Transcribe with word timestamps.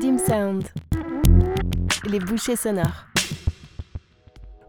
Dim 0.00 0.18
Sound. 0.18 0.64
Les 2.04 2.18
bouchées 2.18 2.56
sonores. 2.56 3.06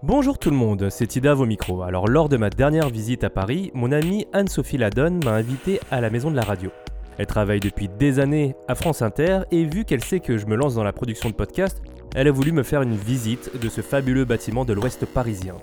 Bonjour 0.02 0.40
tout 0.40 0.50
le 0.50 0.56
monde, 0.56 0.88
c'est 0.90 1.18
Ida 1.18 1.36
au 1.36 1.46
micro. 1.46 1.82
Alors 1.82 2.08
lors 2.08 2.30
de 2.30 2.38
ma 2.38 2.50
dernière 2.50 2.88
visite 2.90 3.26
à 3.26 3.30
Paris, 3.30 3.72
mon 3.74 3.92
amie 3.92 4.26
Anne-Sophie 4.32 4.78
Ladonne 4.78 5.22
m'a 5.26 5.32
invité 5.32 5.82
à 5.92 6.00
la 6.00 6.10
maison 6.10 6.32
de 6.32 6.38
la 6.38 6.44
radio. 6.44 6.72
Elle 7.18 7.26
travaille 7.26 7.60
depuis 7.60 7.90
des 7.90 8.20
années 8.20 8.56
à 8.70 8.76
France 8.76 9.02
Inter 9.02 9.42
et 9.52 9.66
vu 9.66 9.84
qu'elle 9.84 10.04
sait 10.04 10.22
que 10.22 10.38
je 10.38 10.46
me 10.46 10.56
lance 10.56 10.76
dans 10.76 10.84
la 10.84 10.94
production 10.94 11.30
de 11.30 11.36
podcasts, 11.36 11.82
elle 12.16 12.30
a 12.30 12.32
voulu 12.32 12.54
me 12.54 12.64
faire 12.64 12.82
une 12.82 12.96
visite 12.96 13.60
de 13.60 13.68
ce 13.68 13.82
fabuleux 13.82 14.24
bâtiment 14.24 14.64
de 14.64 14.72
l'ouest 14.72 15.06
parisien. 15.06 15.56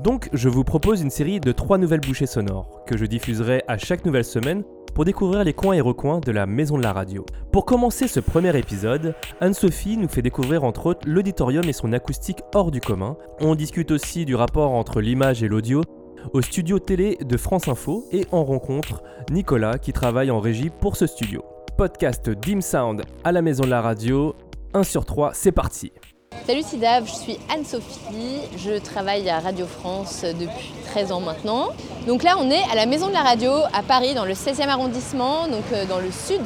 Donc 0.00 0.30
je 0.32 0.48
vous 0.48 0.64
propose 0.64 1.02
une 1.02 1.10
série 1.10 1.40
de 1.40 1.52
trois 1.52 1.76
nouvelles 1.76 2.00
bouchées 2.00 2.26
sonores 2.26 2.84
que 2.86 2.96
je 2.96 3.04
diffuserai 3.04 3.64
à 3.68 3.76
chaque 3.76 4.06
nouvelle 4.06 4.24
semaine 4.24 4.62
pour 4.98 5.04
découvrir 5.04 5.44
les 5.44 5.52
coins 5.52 5.74
et 5.74 5.80
recoins 5.80 6.18
de 6.18 6.32
la 6.32 6.44
maison 6.44 6.76
de 6.76 6.82
la 6.82 6.92
radio. 6.92 7.24
Pour 7.52 7.64
commencer 7.64 8.08
ce 8.08 8.18
premier 8.18 8.58
épisode, 8.58 9.14
Anne-Sophie 9.40 9.96
nous 9.96 10.08
fait 10.08 10.22
découvrir 10.22 10.64
entre 10.64 10.86
autres 10.86 11.08
l'auditorium 11.08 11.62
et 11.68 11.72
son 11.72 11.92
acoustique 11.92 12.40
hors 12.52 12.72
du 12.72 12.80
commun. 12.80 13.16
On 13.38 13.54
discute 13.54 13.92
aussi 13.92 14.24
du 14.24 14.34
rapport 14.34 14.72
entre 14.72 15.00
l'image 15.00 15.44
et 15.44 15.46
l'audio 15.46 15.82
au 16.32 16.42
studio 16.42 16.80
télé 16.80 17.16
de 17.24 17.36
France 17.36 17.68
Info 17.68 18.06
et 18.10 18.26
on 18.32 18.42
rencontre 18.42 19.04
Nicolas 19.30 19.78
qui 19.78 19.92
travaille 19.92 20.32
en 20.32 20.40
régie 20.40 20.68
pour 20.68 20.96
ce 20.96 21.06
studio. 21.06 21.44
Podcast 21.76 22.28
Dim 22.28 22.60
Sound 22.60 23.02
à 23.22 23.30
la 23.30 23.40
maison 23.40 23.62
de 23.62 23.70
la 23.70 23.80
radio, 23.80 24.34
1 24.74 24.82
sur 24.82 25.04
3, 25.04 25.30
c'est 25.32 25.52
parti. 25.52 25.92
Salut 26.46 26.62
Sidav, 26.62 27.06
je 27.06 27.12
suis 27.12 27.38
Anne-Sophie, 27.54 28.40
je 28.56 28.78
travaille 28.78 29.28
à 29.28 29.38
Radio 29.38 29.66
France 29.66 30.24
depuis 30.24 30.72
13 30.90 31.12
ans 31.12 31.20
maintenant. 31.20 31.68
Donc 32.06 32.22
là 32.22 32.36
on 32.38 32.50
est 32.50 32.62
à 32.70 32.74
la 32.74 32.86
Maison 32.86 33.08
de 33.08 33.12
la 33.12 33.22
Radio 33.22 33.50
à 33.72 33.82
Paris 33.82 34.14
dans 34.14 34.24
le 34.24 34.32
16e 34.32 34.68
arrondissement, 34.68 35.46
donc 35.46 35.64
euh, 35.72 35.84
dans 35.86 35.98
le 35.98 36.10
sud 36.10 36.42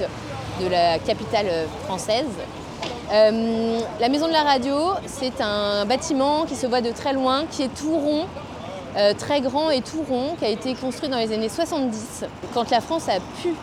de 0.60 0.68
la 0.68 0.98
capitale 0.98 1.46
française. 1.84 2.26
Euh, 3.12 3.80
la 4.00 4.08
Maison 4.08 4.26
de 4.26 4.32
la 4.32 4.42
Radio 4.42 4.76
c'est 5.06 5.40
un 5.40 5.84
bâtiment 5.84 6.46
qui 6.46 6.56
se 6.56 6.66
voit 6.66 6.80
de 6.80 6.90
très 6.90 7.12
loin, 7.12 7.44
qui 7.50 7.62
est 7.62 7.74
tout 7.74 7.96
rond, 7.96 8.26
euh, 8.96 9.14
très 9.14 9.40
grand 9.40 9.70
et 9.70 9.82
tout 9.82 10.04
rond, 10.08 10.34
qui 10.38 10.44
a 10.44 10.48
été 10.48 10.74
construit 10.74 11.08
dans 11.08 11.18
les 11.18 11.32
années 11.32 11.48
70, 11.48 12.24
quand 12.54 12.70
la 12.70 12.80
France 12.80 13.08
a 13.08 13.20
pu 13.40 13.54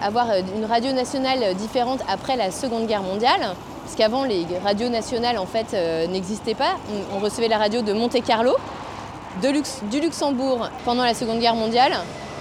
avoir 0.00 0.28
une 0.56 0.64
radio 0.64 0.92
nationale 0.92 1.54
différente 1.56 2.00
après 2.08 2.36
la 2.36 2.50
Seconde 2.50 2.86
Guerre 2.86 3.02
mondiale. 3.02 3.54
Parce 3.88 3.96
qu'avant, 3.96 4.24
les 4.24 4.44
radios 4.62 4.90
nationales 4.90 5.38
en 5.38 5.46
fait 5.46 5.68
euh, 5.72 6.06
n'existaient 6.08 6.54
pas. 6.54 6.76
On, 7.14 7.20
recevait 7.20 7.48
la 7.48 7.56
radio 7.56 7.80
de 7.80 7.94
Monte 7.94 8.22
Carlo, 8.22 8.54
du 9.40 10.00
Luxembourg 10.00 10.68
pendant 10.84 11.04
la 11.04 11.14
Seconde 11.14 11.38
Guerre 11.38 11.54
mondiale. 11.54 11.92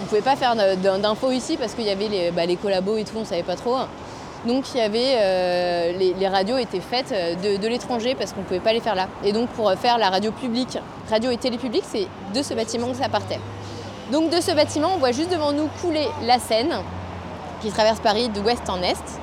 On 0.02 0.04
ne 0.04 0.09
pouvait 0.09 0.20
pas 0.20 0.36
faire 0.36 0.58
d'infos 0.58 1.31
ici 1.31 1.56
parce 1.56 1.73
qu'il 1.73 1.86
y 1.86 1.89
avait 1.89 2.09
les, 2.09 2.31
bah, 2.31 2.42
collabos 2.62 2.98
et 2.98 3.06
tout, 3.06 3.16
on 3.16 3.22
ne 3.22 3.26
savait 3.26 3.44
pas 3.44 3.56
trop. 3.56 3.78
Donc 4.45 4.66
il 4.76 4.80
y 4.80 4.81
avait, 4.81 5.16
euh, 5.20 5.94
les, 5.94 6.28
radios 6.28 6.58
étaient 6.58 6.81
faites 6.81 7.14
euh, 7.14 7.58
de, 7.58 7.67
l'étranger 7.70 8.14
parce 8.14 8.34
qu'on 8.34 8.42
ne 8.42 8.45
pouvait 8.45 8.59
pas 8.59 8.73
les 8.73 8.82
faire 8.82 8.95
là. 8.95 9.08
Et 9.23 9.32
donc 9.32 9.48
pour 9.52 9.72
faire 9.76 9.98
la 9.98 10.09
radio 10.09 10.34
publique, 10.34 10.78
radio 11.09 11.32
et 11.32 11.38
télé 11.38 11.58
publique, 11.58 11.86
c'est 11.89 12.08
de 12.36 12.44
ce 12.44 12.56
bâtiment 12.56 12.89
que 12.89 12.98
ça 12.98 13.08
partait. 13.08 13.39
Donc 14.11 14.32
de 14.32 14.42
ce 14.42 14.52
bâtiment, 14.52 14.89
on 14.95 14.98
voit 14.98 15.14
juste 15.14 15.32
devant 15.32 15.54
nous 15.54 15.70
couler 15.82 16.09
la 16.26 16.39
Seine 16.39 16.76
qui 17.61 17.70
traverse 17.70 18.02
Paris 18.02 18.28
de 18.28 18.42
ouest 18.42 18.70
en 18.70 18.82
est. 18.82 19.22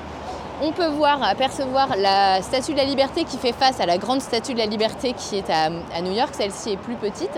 On 0.61 0.71
peut 0.71 0.87
voir, 0.87 1.21
apercevoir 1.21 1.97
la 1.97 2.41
Statue 2.41 2.71
de 2.71 2.77
la 2.77 2.85
Liberté 2.85 3.25
qui 3.25 3.37
fait 3.37 3.51
face 3.51 3.81
à 3.81 3.85
la 3.85 3.97
grande 3.97 4.21
Statue 4.21 4.53
de 4.53 4.59
la 4.59 4.65
Liberté 4.65 5.13
qui 5.13 5.37
est 5.37 5.49
à, 5.49 5.69
New 6.01 6.13
York. 6.13 6.29
Celle-ci 6.33 6.71
est 6.71 6.77
plus 6.77 6.95
petite. 6.95 7.37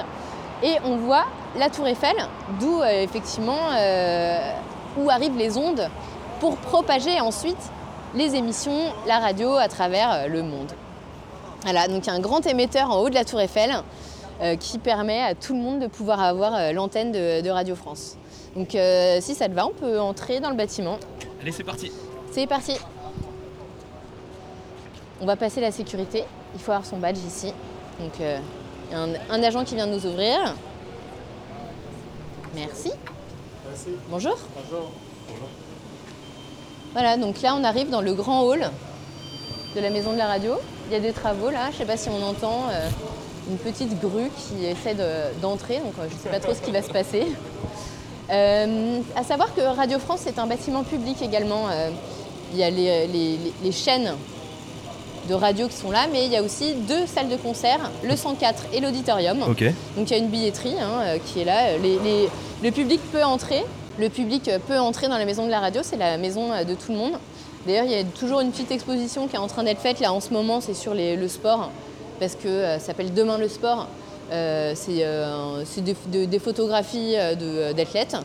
Et 0.62 0.76
on 0.86 0.98
voit 0.98 1.26
la 1.58 1.70
Tour 1.70 1.88
Eiffel, 1.88 2.16
d'où 2.60 2.82
euh, 2.82 3.04
effectivement 3.04 3.58
euh, 3.76 4.52
où 4.98 5.10
arrivent 5.10 5.38
les 5.38 5.58
ondes 5.58 5.90
pour 6.40 6.58
propager 6.58 7.20
ensuite 7.20 7.58
les 8.16 8.36
émissions, 8.36 8.94
la 9.08 9.20
radio 9.20 9.56
à 9.56 9.68
travers 9.68 10.12
euh, 10.12 10.28
le 10.28 10.44
monde. 10.44 10.72
Voilà, 11.64 11.88
donc 11.88 12.06
il 12.06 12.08
y 12.08 12.10
a 12.12 12.14
un 12.14 12.20
grand 12.20 12.46
émetteur 12.46 12.92
en 12.92 13.00
haut 13.02 13.10
de 13.10 13.16
la 13.16 13.26
Tour 13.26 13.42
Eiffel 13.42 13.72
qui 14.60 14.78
permet 14.78 15.20
à 15.20 15.34
tout 15.34 15.54
le 15.54 15.60
monde 15.60 15.80
de 15.80 15.88
pouvoir 15.88 16.22
avoir 16.22 16.72
l'antenne 16.72 17.12
de, 17.12 17.42
de, 17.42 17.50
Radio 17.50 17.76
France. 17.76 18.18
Donc 18.56 18.78
si 19.20 19.34
ça 19.34 19.50
te 19.50 19.54
va, 19.54 19.66
on 19.66 19.72
peut 19.72 20.00
entrer 20.00 20.40
dans 20.40 20.52
le 20.52 20.56
bâtiment. 20.56 21.00
Allez, 21.42 21.52
c'est 21.52 21.64
parti. 21.64 21.92
C'est 22.32 22.46
parti. 22.46 22.74
On 25.20 25.26
va 25.26 25.36
passer 25.36 25.62
la 25.62 25.72
sécurité. 25.72 26.24
Il 26.54 26.60
faut 26.60 26.72
avoir 26.72 26.86
son 26.86 26.98
badge 26.98 27.18
ici. 27.18 27.52
Donc, 28.00 28.12
euh, 28.22 28.38
il 28.90 28.94
y 28.94 28.96
a 28.96 29.34
un, 29.34 29.44
agent 29.44 29.64
qui 29.64 29.74
vient 29.74 29.88
de 29.88 29.94
nous 29.94 30.06
ouvrir. 30.06 30.54
Merci. 32.54 32.92
Merci. 33.68 33.90
Bonjour. 34.10 34.38
Bonjour. 34.56 34.92
Voilà, 36.94 37.18
donc 37.18 37.42
là, 37.42 37.56
on 37.56 37.64
arrive 37.64 37.90
dans 37.90 38.02
le 38.02 38.14
grand 38.14 38.44
hall 38.44 38.70
de 39.76 39.82
la 39.82 39.90
maison 39.90 40.14
de 40.14 40.18
la 40.18 40.28
radio. 40.28 40.54
Il 40.88 40.94
y 40.94 40.96
a 40.96 41.00
des 41.00 41.14
travaux 41.14 41.50
là. 41.50 41.66
Je 41.70 41.74
ne 41.74 41.78
sais 41.80 41.86
pas 41.86 41.98
si 41.98 42.10
on 42.10 42.24
entend 42.24 42.70
euh, 42.70 42.88
une 43.50 43.58
petite 43.58 44.00
grue 44.00 44.30
qui 44.38 44.66
essaie 44.66 44.96
d'entrer. 45.42 45.80
donc, 45.80 45.94
euh, 46.00 46.08
je 46.10 46.14
ne 46.14 46.20
sais 46.20 46.30
pas 46.30 46.40
trop 46.40 46.54
ce 46.54 46.62
qui 46.62 46.72
va 46.72 46.84
se 46.84 46.92
passer. 46.92 47.26
à 48.30 49.24
savoir 49.24 49.54
que 49.56 49.62
Radio 49.62 49.98
France, 49.98 50.22
c'est 50.24 50.38
un 50.38 50.46
bâtiment 50.46 50.84
public 50.84 51.24
également. 51.24 51.70
il 52.54 52.60
y 52.60 52.64
a 52.64 52.70
les 52.70 53.72
chaînes 53.72 54.14
de 55.28 55.34
radio 55.34 55.68
qui 55.68 55.76
sont 55.76 55.92
là, 55.92 56.08
mais 56.12 56.26
il 56.26 56.32
y 56.32 56.38
a 56.38 56.42
aussi 56.44 56.74
deux 56.88 57.06
salles 57.06 57.30
de 57.30 57.36
concert, 57.36 57.92
le 58.04 58.16
104 58.16 58.68
et 58.74 58.80
l'auditorium. 58.80 59.40
Donc 59.40 59.62
il 59.62 59.74
y 60.10 60.14
a 60.14 60.18
une 60.18 60.30
billetterie 60.30 60.76
hein, 60.80 61.02
euh, 61.02 61.18
qui 61.24 61.42
est 61.42 61.46
là. 61.46 61.78
le 61.78 62.72
public 62.72 63.00
peut 63.12 63.24
entrer. 63.24 63.64
Le 64.00 64.10
public 64.10 64.50
peut 64.68 64.78
entrer 64.78 65.08
dans 65.08 65.18
la 65.18 65.26
maison 65.26 65.46
de 65.46 65.52
la 65.52 65.60
radio, 65.60 65.82
c'est 65.84 65.98
la 65.98 66.18
maison 66.18 66.52
euh, 66.52 66.64
de 66.64 66.74
tout 66.74 66.92
le 66.92 66.98
monde. 66.98 67.14
D'ailleurs, 67.66 67.86
il 67.86 67.92
y 67.92 67.96
a 67.96 68.04
toujours 68.04 68.40
une 68.40 68.52
petite 68.52 68.72
exposition 68.72 69.28
qui 69.28 69.36
est 69.36 69.40
en 69.40 69.48
train 69.48 69.64
d'être 69.64 69.82
faite 69.82 70.00
là 70.00 70.14
en 70.14 70.22
ce 70.22 70.32
moment, 70.32 70.62
c'est 70.62 70.74
sur 70.74 70.94
le 70.94 71.28
sport, 71.28 71.72
parce 72.20 72.36
que 72.36 72.48
euh, 72.48 72.80
ça 72.80 72.88
s'appelle 72.88 73.14
Demain 73.14 73.38
le 73.38 73.50
sport. 73.50 73.88
c'est 74.30 75.04
des, 75.82 76.40
photographies 76.40 77.16
d'athlètes. 77.76 78.16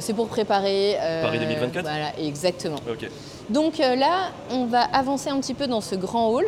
c'est 0.00 0.14
pour 0.14 0.28
préparer. 0.28 0.96
Paris 1.22 1.38
2024 1.38 1.82
Voilà, 1.82 2.12
exactement. 2.18 2.78
Donc 3.50 3.80
euh, 3.80 3.94
là, 3.94 4.30
on 4.50 4.66
va 4.66 4.80
avancer 4.80 5.28
un 5.28 5.38
petit 5.40 5.54
peu 5.54 5.66
dans 5.66 5.80
ce 5.80 5.94
grand 5.94 6.28
hall 6.28 6.46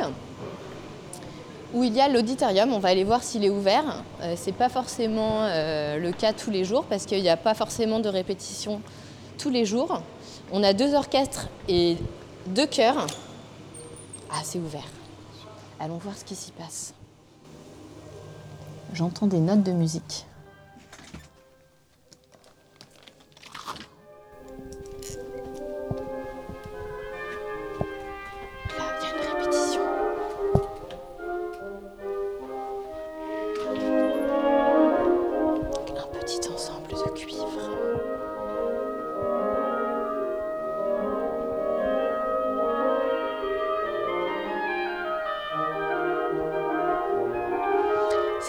où 1.75 1.85
il 1.85 1.95
y 1.95 2.01
a 2.01 2.09
l'auditorium. 2.09 2.73
On 2.73 2.79
va 2.79 2.89
aller 2.89 3.05
voir 3.05 3.23
s'il 3.23 3.45
est 3.45 3.51
ouvert. 3.51 4.03
Euh, 4.23 4.35
ce 4.37 4.47
n'est 4.47 4.53
pas 4.53 4.69
forcément 4.69 5.43
euh, 5.43 5.99
le 5.99 6.13
cas 6.13 6.33
tous 6.33 6.51
les 6.51 6.65
jours 6.65 6.85
parce 6.85 7.05
qu'il 7.05 7.21
n'y 7.21 7.29
a 7.29 7.37
pas 7.37 7.55
forcément 7.55 8.01
de 8.01 8.09
répétition 8.09 8.81
tous 9.39 9.51
les 9.51 9.67
jours. 9.67 10.01
On 10.53 10.63
a 10.63 10.73
deux 10.73 10.95
orchestres 10.95 11.49
et 11.69 11.99
deux 12.47 12.67
chœurs. 12.67 13.07
Ah, 14.31 14.41
c'est 14.43 14.59
ouvert. 14.59 14.89
Allons 15.79 15.99
voir 15.99 16.17
ce 16.17 16.25
qui 16.25 16.35
s'y 16.35 16.53
passe. 16.53 16.95
J'entends 18.95 19.27
des 19.27 19.41
notes 19.41 19.63
de 19.63 19.73
musique. 19.73 20.27
C'est 36.27 36.51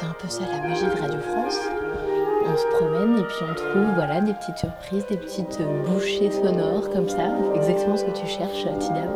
un 0.06 0.14
peu 0.20 0.28
ça 0.28 0.42
la 0.52 0.68
magie 0.68 0.86
de 0.86 1.00
Radio 1.00 1.20
France. 1.20 1.60
On 2.48 2.57
se 2.57 2.66
promène 2.78 3.19
et 3.19 3.24
puis 3.24 3.44
on 3.44 3.54
trouve 3.54 3.94
voilà, 3.94 4.22
des 4.22 4.34
petites 4.34 4.57
surprises, 4.57 5.06
des 5.06 5.18
petites 5.18 5.62
bouchées 5.86 6.31
sonores 6.31 6.90
comme 6.90 7.07
ça, 7.07 7.30
exactement 7.54 7.96
ce 7.96 8.06
que 8.06 8.12
tu 8.12 8.25
cherches, 8.25 8.66
Tidam. 8.80 9.12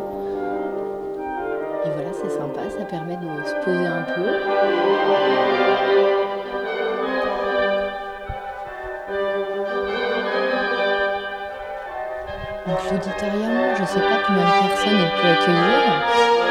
Et 1.84 1.90
voilà, 1.90 2.12
c'est 2.12 2.30
sympa, 2.30 2.70
ça 2.70 2.84
permet 2.84 3.16
de 3.16 3.26
se 3.44 3.54
poser 3.64 3.86
un 3.86 4.02
peu. 4.02 4.22
L'auditorium, 12.90 13.76
je 13.76 13.82
ne 13.82 13.86
sais 13.86 14.00
pas 14.00 14.18
combien 14.26 14.44
de 14.44 14.68
personnes 14.68 14.98
il 14.98 15.10
peut 15.20 15.28
accueillir. 15.28 16.42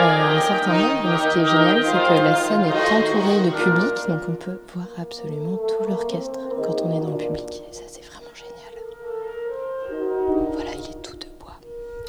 Euh, 0.00 0.36
un 0.36 0.40
certain 0.40 0.72
nombre, 0.72 1.02
mais 1.04 1.18
ce 1.18 1.32
qui 1.32 1.38
est 1.40 1.46
génial, 1.46 1.84
c'est 1.84 2.08
que 2.08 2.14
la 2.24 2.34
scène 2.34 2.62
est 2.62 2.80
entourée 2.96 3.40
de 3.44 3.50
public, 3.50 4.08
donc 4.08 4.20
on 4.28 4.32
peut 4.32 4.58
voir 4.74 4.86
absolument 4.98 5.58
tout 5.68 5.88
l'orchestre 5.88 6.40
quand 6.64 6.82
on 6.82 6.96
est 6.96 7.00
dans 7.00 7.10
le 7.10 7.16
public. 7.16 7.62
Et 7.70 7.72
ça, 7.72 7.82
c'est 7.86 8.04
vraiment 8.04 8.34
génial. 8.34 8.74
Voilà, 10.52 10.70
il 10.74 10.90
est 10.90 11.02
tout 11.02 11.16
de 11.16 11.26
bois. 11.38 11.54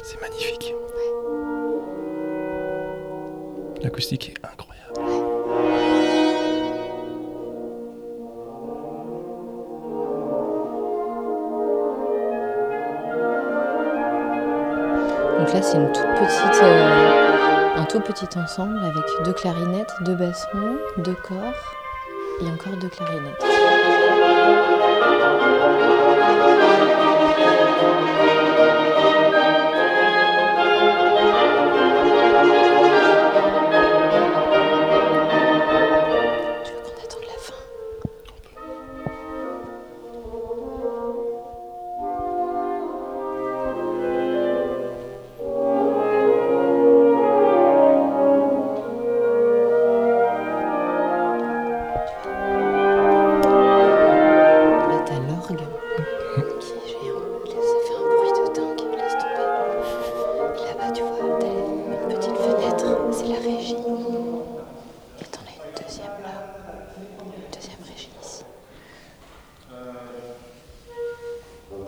C'est 0.02 0.20
magnifique. 0.20 0.74
L'acoustique 3.82 4.30
est 4.30 4.43
là, 15.54 15.62
c'est 15.62 15.78
euh, 15.78 17.76
un 17.76 17.84
tout 17.84 18.00
petit 18.00 18.26
ensemble 18.38 18.78
avec 18.84 19.04
deux 19.24 19.32
clarinettes, 19.32 19.94
deux 20.00 20.14
bassons, 20.14 20.78
deux 20.98 21.14
corps 21.14 21.76
et 22.40 22.48
encore 22.48 22.76
deux 22.76 22.88
clarinettes. 22.88 23.44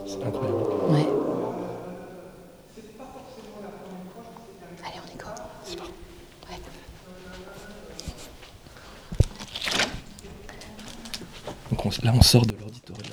C'est 0.07 0.23
incroyable. 0.23 0.63
Ouais. 0.89 1.05
Allez, 4.85 4.99
on 5.03 5.13
y 5.13 5.17
go. 5.17 5.27
Ouais. 6.49 6.57
Donc 11.71 11.85
on- 11.85 11.89
là, 12.05 12.13
on 12.15 12.21
sort 12.21 12.45
de 12.45 12.53
l'auditorium. 12.59 13.03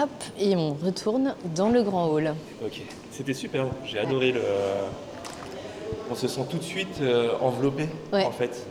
Hop, 0.00 0.08
et 0.38 0.56
on 0.56 0.72
retourne 0.74 1.34
dans 1.54 1.68
le 1.68 1.82
grand 1.82 2.06
hall. 2.08 2.34
Ok, 2.64 2.80
c'était 3.10 3.34
super. 3.34 3.66
J'ai 3.84 3.98
adoré 3.98 4.32
le. 4.32 4.40
On 6.10 6.14
se 6.14 6.28
sent 6.28 6.42
tout 6.50 6.58
de 6.58 6.62
suite 6.62 7.00
euh, 7.00 7.32
enveloppé, 7.40 7.88
Ouais. 8.12 8.24
en 8.24 8.30
fait. 8.32 8.66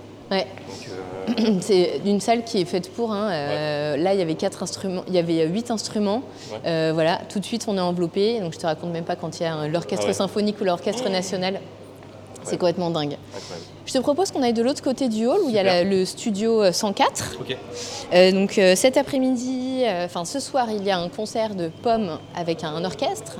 C'est 1.61 2.01
une 2.05 2.19
salle 2.21 2.43
qui 2.43 2.59
est 2.61 2.65
faite 2.65 2.91
pour. 2.93 3.11
hein, 3.11 3.29
euh, 3.31 3.97
Là, 3.97 4.13
il 4.13 4.19
y 4.19 4.21
avait 4.23 4.35
quatre 4.35 4.63
instruments, 4.63 5.03
il 5.07 5.13
y 5.13 5.17
avait 5.17 5.41
euh, 5.41 5.47
huit 5.47 5.71
instruments. 5.71 6.21
Ouais. 6.51 6.57
Euh, 6.65 6.91
voilà, 6.93 7.19
tout 7.29 7.39
de 7.39 7.45
suite, 7.45 7.65
on 7.67 7.77
est 7.77 7.81
enveloppé. 7.81 8.39
Donc, 8.39 8.53
je 8.53 8.59
te 8.59 8.65
raconte 8.65 8.91
même 8.91 9.03
pas 9.03 9.15
quand 9.15 9.39
il 9.39 9.43
y 9.43 9.45
a 9.45 9.67
l'orchestre 9.67 10.05
Ah 10.05 10.09
ouais. 10.09 10.13
symphonique 10.13 10.59
ou 10.61 10.63
l'orchestre 10.63 11.09
national. 11.09 11.59
C'est 12.43 12.57
complètement 12.57 12.89
dingue. 12.89 13.17
incroyable. 13.35 13.65
Je 13.85 13.93
te 13.93 13.97
propose 13.99 14.31
qu'on 14.31 14.41
aille 14.41 14.53
de 14.53 14.63
l'autre 14.63 14.81
côté 14.81 15.09
du 15.09 15.27
hall 15.27 15.39
où 15.45 15.49
il 15.49 15.53
y 15.55 15.59
a 15.59 15.63
la- 15.63 15.83
le 15.83 16.05
studio 16.05 16.63
euh, 16.63 16.71
104. 16.71 17.37
Ok. 17.39 17.55
Euh, 18.13 18.31
donc 18.31 18.59
cet 18.75 18.97
après-midi, 18.97 19.83
enfin 20.05 20.25
ce 20.25 20.39
soir, 20.39 20.67
il 20.71 20.83
y 20.83 20.89
a 20.89 20.97
un 20.97 21.09
concert 21.09 21.53
de 21.53 21.69
pommes 21.83 22.17
avec 22.35 22.63
un 22.63 22.83
orchestre. 22.83 23.37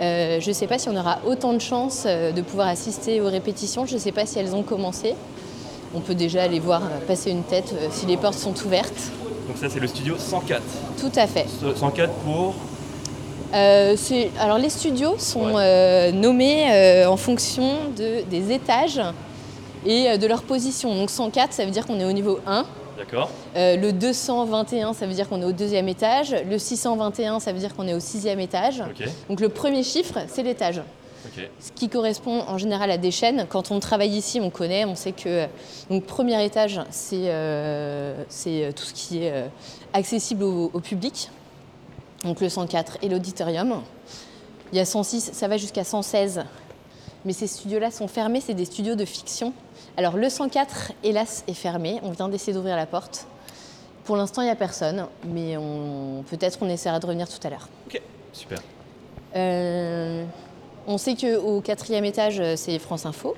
Je 0.00 0.46
ne 0.48 0.52
sais 0.54 0.66
pas 0.66 0.78
si 0.78 0.88
on 0.88 0.96
aura 0.96 1.18
autant 1.26 1.52
de 1.52 1.58
chance 1.60 2.04
de 2.06 2.40
pouvoir 2.40 2.68
assister 2.68 3.20
aux 3.20 3.28
répétitions. 3.28 3.84
Je 3.84 3.94
ne 3.94 3.98
sais 3.98 4.12
pas 4.12 4.24
si 4.24 4.38
elles 4.38 4.54
ont 4.54 4.62
commencé. 4.62 5.14
On 5.94 6.00
peut 6.00 6.14
déjà 6.14 6.42
aller 6.44 6.60
voir 6.60 6.82
euh, 6.84 7.06
passer 7.06 7.30
une 7.30 7.42
tête 7.42 7.72
euh, 7.74 7.88
si 7.90 8.06
les 8.06 8.16
portes 8.16 8.38
sont 8.38 8.54
ouvertes. 8.64 9.10
Donc 9.48 9.56
ça, 9.58 9.68
c'est 9.68 9.80
le 9.80 9.86
studio 9.88 10.14
104. 10.18 10.62
Tout 11.00 11.10
à 11.16 11.26
fait. 11.26 11.46
104 11.76 12.12
pour. 12.24 12.54
Euh, 13.52 13.96
alors 14.38 14.58
les 14.58 14.70
studios 14.70 15.16
sont 15.18 15.54
Ouais. 15.54 15.62
euh, 15.64 16.12
nommés 16.12 16.68
euh, 16.72 17.06
en 17.08 17.16
fonction 17.16 17.68
de, 17.96 18.22
des 18.30 18.52
étages 18.52 19.00
et 19.84 20.16
de 20.18 20.26
leur 20.28 20.42
position. 20.42 20.94
Donc 20.94 21.10
104, 21.10 21.52
ça 21.52 21.64
veut 21.64 21.72
dire 21.72 21.84
qu'on 21.86 21.98
est 21.98 22.04
au 22.04 22.12
niveau 22.12 22.38
1. 22.46 22.64
D'accord. 22.96 23.30
Le 23.56 23.90
221, 23.92 24.92
ça 24.92 25.06
veut 25.06 25.14
dire 25.14 25.28
qu'on 25.28 25.40
est 25.40 25.46
au 25.46 25.52
deuxième 25.52 25.88
étage. 25.88 26.36
Le 26.48 26.58
621, 26.58 27.40
ça 27.40 27.52
veut 27.52 27.58
dire 27.58 27.74
qu'on 27.74 27.88
est 27.88 27.94
au 27.94 27.98
sixième 28.00 28.38
étage. 28.40 28.80
Ok. 28.88 29.08
Donc 29.30 29.40
le 29.40 29.48
premier 29.48 29.82
chiffre, 29.82 30.18
c'est 30.28 30.42
l'étage. 30.44 30.82
Ce 31.60 31.72
qui 31.72 31.88
correspond 31.88 32.42
en 32.46 32.58
général 32.58 32.90
à 32.90 32.98
des 32.98 33.10
chaînes. 33.10 33.46
Quand 33.48 33.70
on 33.70 33.80
travaille 33.80 34.10
ici, 34.10 34.40
on 34.40 34.50
connaît, 34.50 34.84
on 34.84 34.94
sait 34.94 35.12
que 35.12 35.46
donc 35.88 36.04
premier 36.04 36.42
étage, 36.44 36.80
c'est 36.90 37.28
euh, 37.30 38.24
c'est, 38.28 38.64
euh, 38.64 38.72
tout 38.72 38.84
ce 38.84 38.94
qui 38.94 39.24
est 39.24 39.32
euh, 39.32 39.46
accessible 39.92 40.44
au, 40.44 40.70
au 40.72 40.80
public. 40.80 41.30
Donc 42.24 42.40
le 42.40 42.48
104 42.48 42.98
et 43.02 43.08
l'auditorium. 43.08 43.82
Il 44.72 44.78
y 44.78 44.80
a 44.80 44.84
106, 44.84 45.30
ça 45.32 45.48
va 45.48 45.56
jusqu'à 45.56 45.84
116. 45.84 46.44
Mais 47.24 47.32
ces 47.32 47.46
studios-là 47.46 47.90
sont 47.90 48.08
fermés, 48.08 48.40
c'est 48.40 48.54
des 48.54 48.64
studios 48.64 48.94
de 48.94 49.04
fiction. 49.04 49.52
Alors 49.96 50.16
le 50.16 50.28
104, 50.28 50.92
hélas, 51.02 51.44
est 51.48 51.54
fermé. 51.54 52.00
On 52.02 52.10
vient 52.12 52.28
d'essayer 52.28 52.52
d'ouvrir 52.52 52.76
la 52.76 52.86
porte. 52.86 53.26
Pour 54.04 54.16
l'instant, 54.16 54.42
il 54.42 54.46
n'y 54.46 54.50
a 54.50 54.56
personne, 54.56 55.06
mais 55.24 55.56
on... 55.56 56.24
peut-être 56.28 56.58
on 56.62 56.68
essaiera 56.68 56.98
de 56.98 57.06
revenir 57.06 57.28
tout 57.28 57.46
à 57.46 57.50
l'heure. 57.50 57.68
Ok. 57.86 58.00
Super. 58.32 58.60
Euh, 59.36 60.24
on 60.86 60.98
sait 60.98 61.14
qu'au 61.14 61.60
quatrième 61.60 62.04
étage, 62.04 62.40
euh, 62.40 62.54
c'est 62.56 62.78
France 62.78 63.06
Info. 63.06 63.34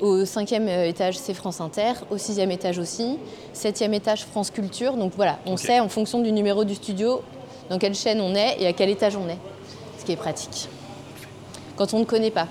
Au 0.00 0.24
cinquième 0.24 0.68
euh, 0.68 0.86
étage, 0.86 1.18
c'est 1.18 1.34
France 1.34 1.60
Inter. 1.60 1.92
Au 2.10 2.18
sixième 2.18 2.50
étage 2.50 2.78
aussi. 2.78 3.18
Septième 3.52 3.94
étage, 3.94 4.24
France 4.24 4.50
Culture. 4.50 4.94
Donc 4.94 5.12
voilà, 5.16 5.38
on 5.46 5.56
sait 5.56 5.80
en 5.80 5.88
fonction 5.88 6.20
du 6.20 6.32
numéro 6.32 6.64
du 6.64 6.74
studio 6.74 7.22
dans 7.68 7.78
quelle 7.78 7.94
chaîne 7.94 8.20
on 8.20 8.34
est 8.34 8.56
et 8.60 8.66
à 8.66 8.72
quel 8.72 8.90
étage 8.90 9.16
on 9.16 9.28
est. 9.28 9.38
Ce 9.98 10.04
qui 10.04 10.12
est 10.12 10.16
pratique. 10.16 10.68
Quand 11.76 11.94
on 11.94 12.00
ne 12.00 12.04
connaît 12.04 12.30
pas. 12.30 12.48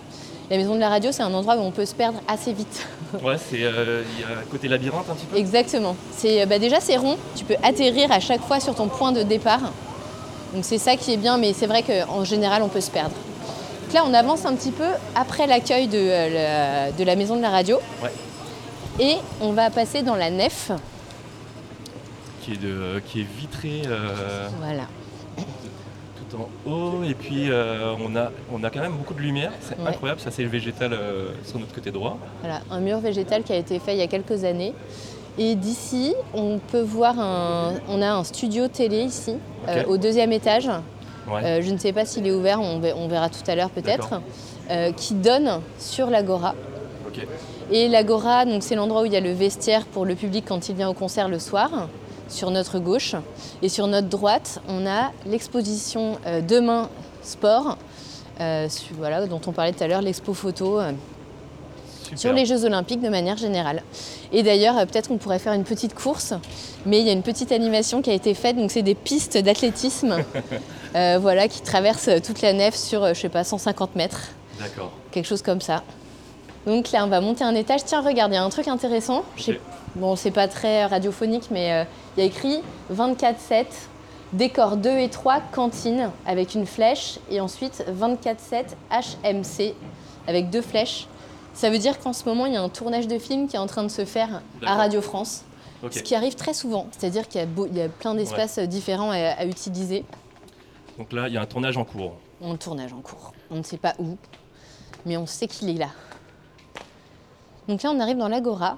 La 0.50 0.56
maison 0.56 0.76
de 0.76 0.80
la 0.80 0.88
radio, 0.88 1.12
c'est 1.12 1.24
un 1.24 1.34
endroit 1.34 1.58
où 1.58 1.62
on 1.62 1.72
peut 1.72 1.86
se 1.86 1.96
perdre 1.96 2.20
assez 2.28 2.54
vite. 2.54 2.88
Ouais, 3.24 3.38
c'est 3.38 3.64
euh, 3.64 4.04
côté 4.52 4.68
labyrinthe 4.68 5.10
un 5.10 5.14
petit 5.14 5.26
peu. 5.28 5.38
Exactement. 5.38 5.96
C'est, 6.12 6.46
bah 6.46 6.60
déjà, 6.60 6.82
c'est 6.82 6.98
rond. 6.98 7.16
Tu 7.38 7.46
peux 7.46 7.56
atterrir 7.64 8.12
à 8.12 8.20
chaque 8.20 8.42
fois 8.42 8.60
sur 8.60 8.76
ton 8.76 8.90
point 8.90 9.14
de 9.14 9.24
départ. 9.24 9.62
Donc 10.54 10.66
c'est 10.66 10.78
ça 10.78 10.98
qui 10.98 11.14
est 11.14 11.18
bien, 11.18 11.38
mais 11.38 11.54
c'est 11.54 11.68
vrai 11.68 11.84
qu'en 11.84 12.26
général, 12.26 12.64
on 12.64 12.68
peut 12.68 12.82
se 12.82 12.92
perdre. 12.92 13.16
Donc 13.88 13.94
là, 13.94 14.04
on 14.06 14.14
avance 14.14 14.46
un 14.46 14.54
petit 14.56 14.72
peu 14.72 14.84
après 15.16 15.48
l'accueil 15.48 15.88
de, 15.88 15.98
euh, 15.98 16.30
la, 16.90 16.92
de 16.92 17.04
la 17.06 17.16
maison 17.16 17.38
de 17.38 17.42
la 17.42 17.50
radio. 17.50 17.78
Ouais. 18.04 18.12
Et 19.00 19.16
on 19.40 19.54
va 19.54 19.70
passer 19.70 20.02
dans 20.02 20.16
la 20.16 20.30
nef. 20.30 20.72
Qui 22.42 22.54
est 22.54 22.58
de, 22.62 23.00
qui 23.08 23.22
est 23.22 23.28
vitré 23.40 23.84
euh, 23.88 24.48
Voilà. 24.60 24.84
tout 26.30 26.38
en 26.38 26.70
haut 26.70 27.04
et 27.08 27.14
puis 27.14 27.50
euh, 27.50 27.94
on 28.06 28.16
a 28.18 28.32
on 28.52 28.62
a 28.64 28.70
quand 28.70 28.82
même 28.82 28.94
beaucoup 28.94 29.14
de 29.14 29.22
lumière. 29.22 29.52
C'est 29.62 29.78
Ouais. 29.80 29.88
incroyable. 29.90 30.20
Ça 30.20 30.32
c'est 30.32 30.44
le 30.44 30.50
végétal 30.50 30.92
euh, 30.92 31.30
sur 31.46 31.58
notre 31.60 31.74
côté 31.74 31.92
droit. 31.92 32.18
Voilà, 32.42 32.62
un 32.70 32.80
mur 32.82 33.00
végétal 33.00 33.44
qui 33.44 33.54
a 33.54 33.58
été 33.58 33.80
fait 33.80 33.94
il 33.94 34.00
y 34.00 34.02
a 34.02 34.08
quelques 34.08 34.44
années. 34.44 34.74
Et 35.38 35.56
d'ici, 35.56 36.16
on 36.34 36.58
peut 36.58 36.82
voir 36.82 37.18
un, 37.20 37.76
on 37.88 38.02
a 38.02 38.10
un 38.12 38.24
studio 38.26 38.68
télé 38.68 39.04
ici, 39.04 39.36
euh, 39.70 39.84
au 39.88 39.98
deuxième 39.98 40.32
étage. 40.34 40.68
Ouais. 41.30 41.44
Euh, 41.44 41.62
je 41.62 41.72
ne 41.72 41.78
sais 41.78 41.92
pas 41.94 42.06
s'il 42.06 42.26
est 42.28 42.32
ouvert, 42.32 42.62
on, 42.62 42.80
ve- 42.80 42.94
on 42.96 43.08
verra 43.08 43.30
tout 43.30 43.44
à 43.48 43.56
l'heure 43.56 43.70
peut-être, 43.70 44.22
euh, 44.72 44.92
qui 44.94 45.14
donne 45.14 45.62
sur 45.80 46.10
l'agora. 46.10 46.56
Et 47.72 47.88
l'agora, 47.90 48.46
donc 48.46 48.64
c'est 48.64 48.76
l'endroit 48.76 49.02
où 49.02 49.06
il 49.06 49.12
y 49.14 49.18
a 49.18 49.20
le 49.22 49.32
vestiaire 49.34 49.86
pour 49.86 50.06
le 50.06 50.16
public 50.16 50.46
quand 50.48 50.70
il 50.70 50.76
vient 50.76 50.88
au 50.90 50.94
concert 50.94 51.28
le 51.28 51.40
soir, 51.40 51.70
sur 52.30 52.50
notre 52.52 52.80
gauche. 52.80 53.16
Et 53.62 53.70
sur 53.70 53.88
notre 53.88 54.08
droite, 54.08 54.62
on 54.70 54.86
a 54.86 55.12
l'exposition 55.26 56.18
euh, 56.26 56.42
Demain 56.42 56.90
Sport, 57.24 57.78
voilà, 58.98 59.26
dont 59.26 59.42
on 59.48 59.52
parlait 59.52 59.74
tout 59.74 59.84
à 59.84 59.88
l'heure, 59.88 60.02
l'expo 60.02 60.34
photo. 60.34 60.80
Euh, 62.08 62.16
Super. 62.16 62.20
sur 62.20 62.34
les 62.34 62.46
Jeux 62.46 62.66
Olympiques 62.66 63.02
de 63.02 63.10
manière 63.10 63.38
générale. 63.38 63.84
Et 64.32 64.44
d'ailleurs, 64.44 64.78
euh, 64.78 64.86
peut-être 64.86 65.08
qu'on 65.10 65.18
pourrait 65.18 65.40
faire 65.40 65.54
une 65.54 65.64
petite 65.64 65.94
course, 65.94 66.34
mais 66.86 67.00
il 67.00 67.06
y 67.06 67.10
a 67.10 67.14
une 67.14 67.24
petite 67.24 67.52
animation 67.52 68.02
qui 68.02 68.10
a 68.10 68.14
été 68.14 68.34
faite, 68.34 68.56
donc 68.58 68.72
c'est 68.72 68.82
des 68.84 68.96
pistes 68.96 69.38
d'athlétisme 69.38 70.18
euh, 70.96 71.18
voilà, 71.22 71.48
qui 71.48 71.62
traversent 71.62 72.10
toute 72.26 72.42
la 72.42 72.54
nef 72.54 72.76
sur, 72.76 73.04
euh, 73.04 73.14
je 73.14 73.20
sais 73.22 73.30
pas, 73.30 73.44
150 73.44 73.96
mètres, 73.96 74.22
D'accord. 74.60 74.92
quelque 75.12 75.26
chose 75.26 75.42
comme 75.42 75.62
ça. 75.62 75.84
Donc 76.66 76.92
là, 76.92 77.06
on 77.06 77.08
va 77.08 77.22
monter 77.22 77.44
un 77.46 77.56
étage. 77.56 77.86
Tiens, 77.86 78.02
regarde, 78.02 78.32
il 78.32 78.36
y 78.36 78.38
a 78.38 78.44
un 78.44 78.50
truc 78.50 78.68
intéressant. 78.68 79.24
Je 79.38 79.44
sais- 79.44 79.52
Ok. 79.54 79.60
Bon, 79.96 80.16
c'est 80.16 80.32
pas 80.32 80.48
très 80.48 80.86
radiophonique, 80.86 81.46
mais 81.50 81.72
euh, 81.74 81.84
il 82.18 82.20
y 82.20 82.24
a 82.24 82.26
écrit 82.28 82.60
24-7, 82.94 83.66
décor 84.34 84.76
2 84.78 84.98
et 85.00 85.10
3, 85.10 85.40
cantine, 85.54 86.12
avec 86.26 86.54
une 86.56 86.66
flèche, 86.68 87.20
et 87.32 87.40
ensuite 87.40 87.84
24-7 87.90 88.76
HMC, 88.92 89.74
avec 90.28 90.50
deux 90.50 90.62
flèches. 90.62 91.08
Ça 91.58 91.72
veut 91.72 91.80
dire 91.80 91.98
qu'en 91.98 92.14
ce 92.14 92.24
moment, 92.26 92.46
il 92.46 92.54
y 92.54 92.56
a 92.56 92.62
un 92.62 92.70
tournage 92.70 93.08
de 93.08 93.18
film 93.18 93.48
qui 93.48 93.56
est 93.56 93.60
en 93.60 93.66
train 93.66 93.82
de 93.82 93.88
se 93.88 94.06
faire 94.06 94.44
à. 94.64 94.76
Radio 94.76 95.02
France, 95.02 95.44
ce 95.90 96.04
qui 96.04 96.14
arrive 96.14 96.36
très 96.36 96.54
souvent. 96.54 96.88
C'est-à-dire 96.92 97.28
qu'il 97.28 97.42
y, 97.42 97.44
a 97.44 97.86
y 97.86 97.90
plein 97.90 98.14
d'espaces 98.14 98.60
différents 98.60 99.10
à, 99.10 99.18
à 99.18 99.46
utiliser. 99.46 100.06
Donc 101.00 101.12
là 101.12 101.28
il 101.28 101.34
y 101.34 101.38
a 101.38 101.42
un 101.42 101.48
tournage 101.48 101.76
en 101.76 101.84
cours. 101.84 102.14
On 102.42 102.52
le 102.52 102.60
tournage 102.60 102.94
en 102.94 103.02
cours. 103.02 103.34
On 103.50 103.56
ne 103.56 103.64
sait 103.64 103.78
pas 103.78 103.96
où, 103.98 104.18
mais 105.08 105.18
on 105.18 105.26
sait 105.26 105.48
qu'il 105.48 105.70
est 105.72 105.80
là. 105.80 105.90
Donc 107.68 107.82
là, 107.82 107.90
on 107.92 108.00
arrive 108.00 108.18
dans 108.18 108.30
l'Agora. 108.30 108.78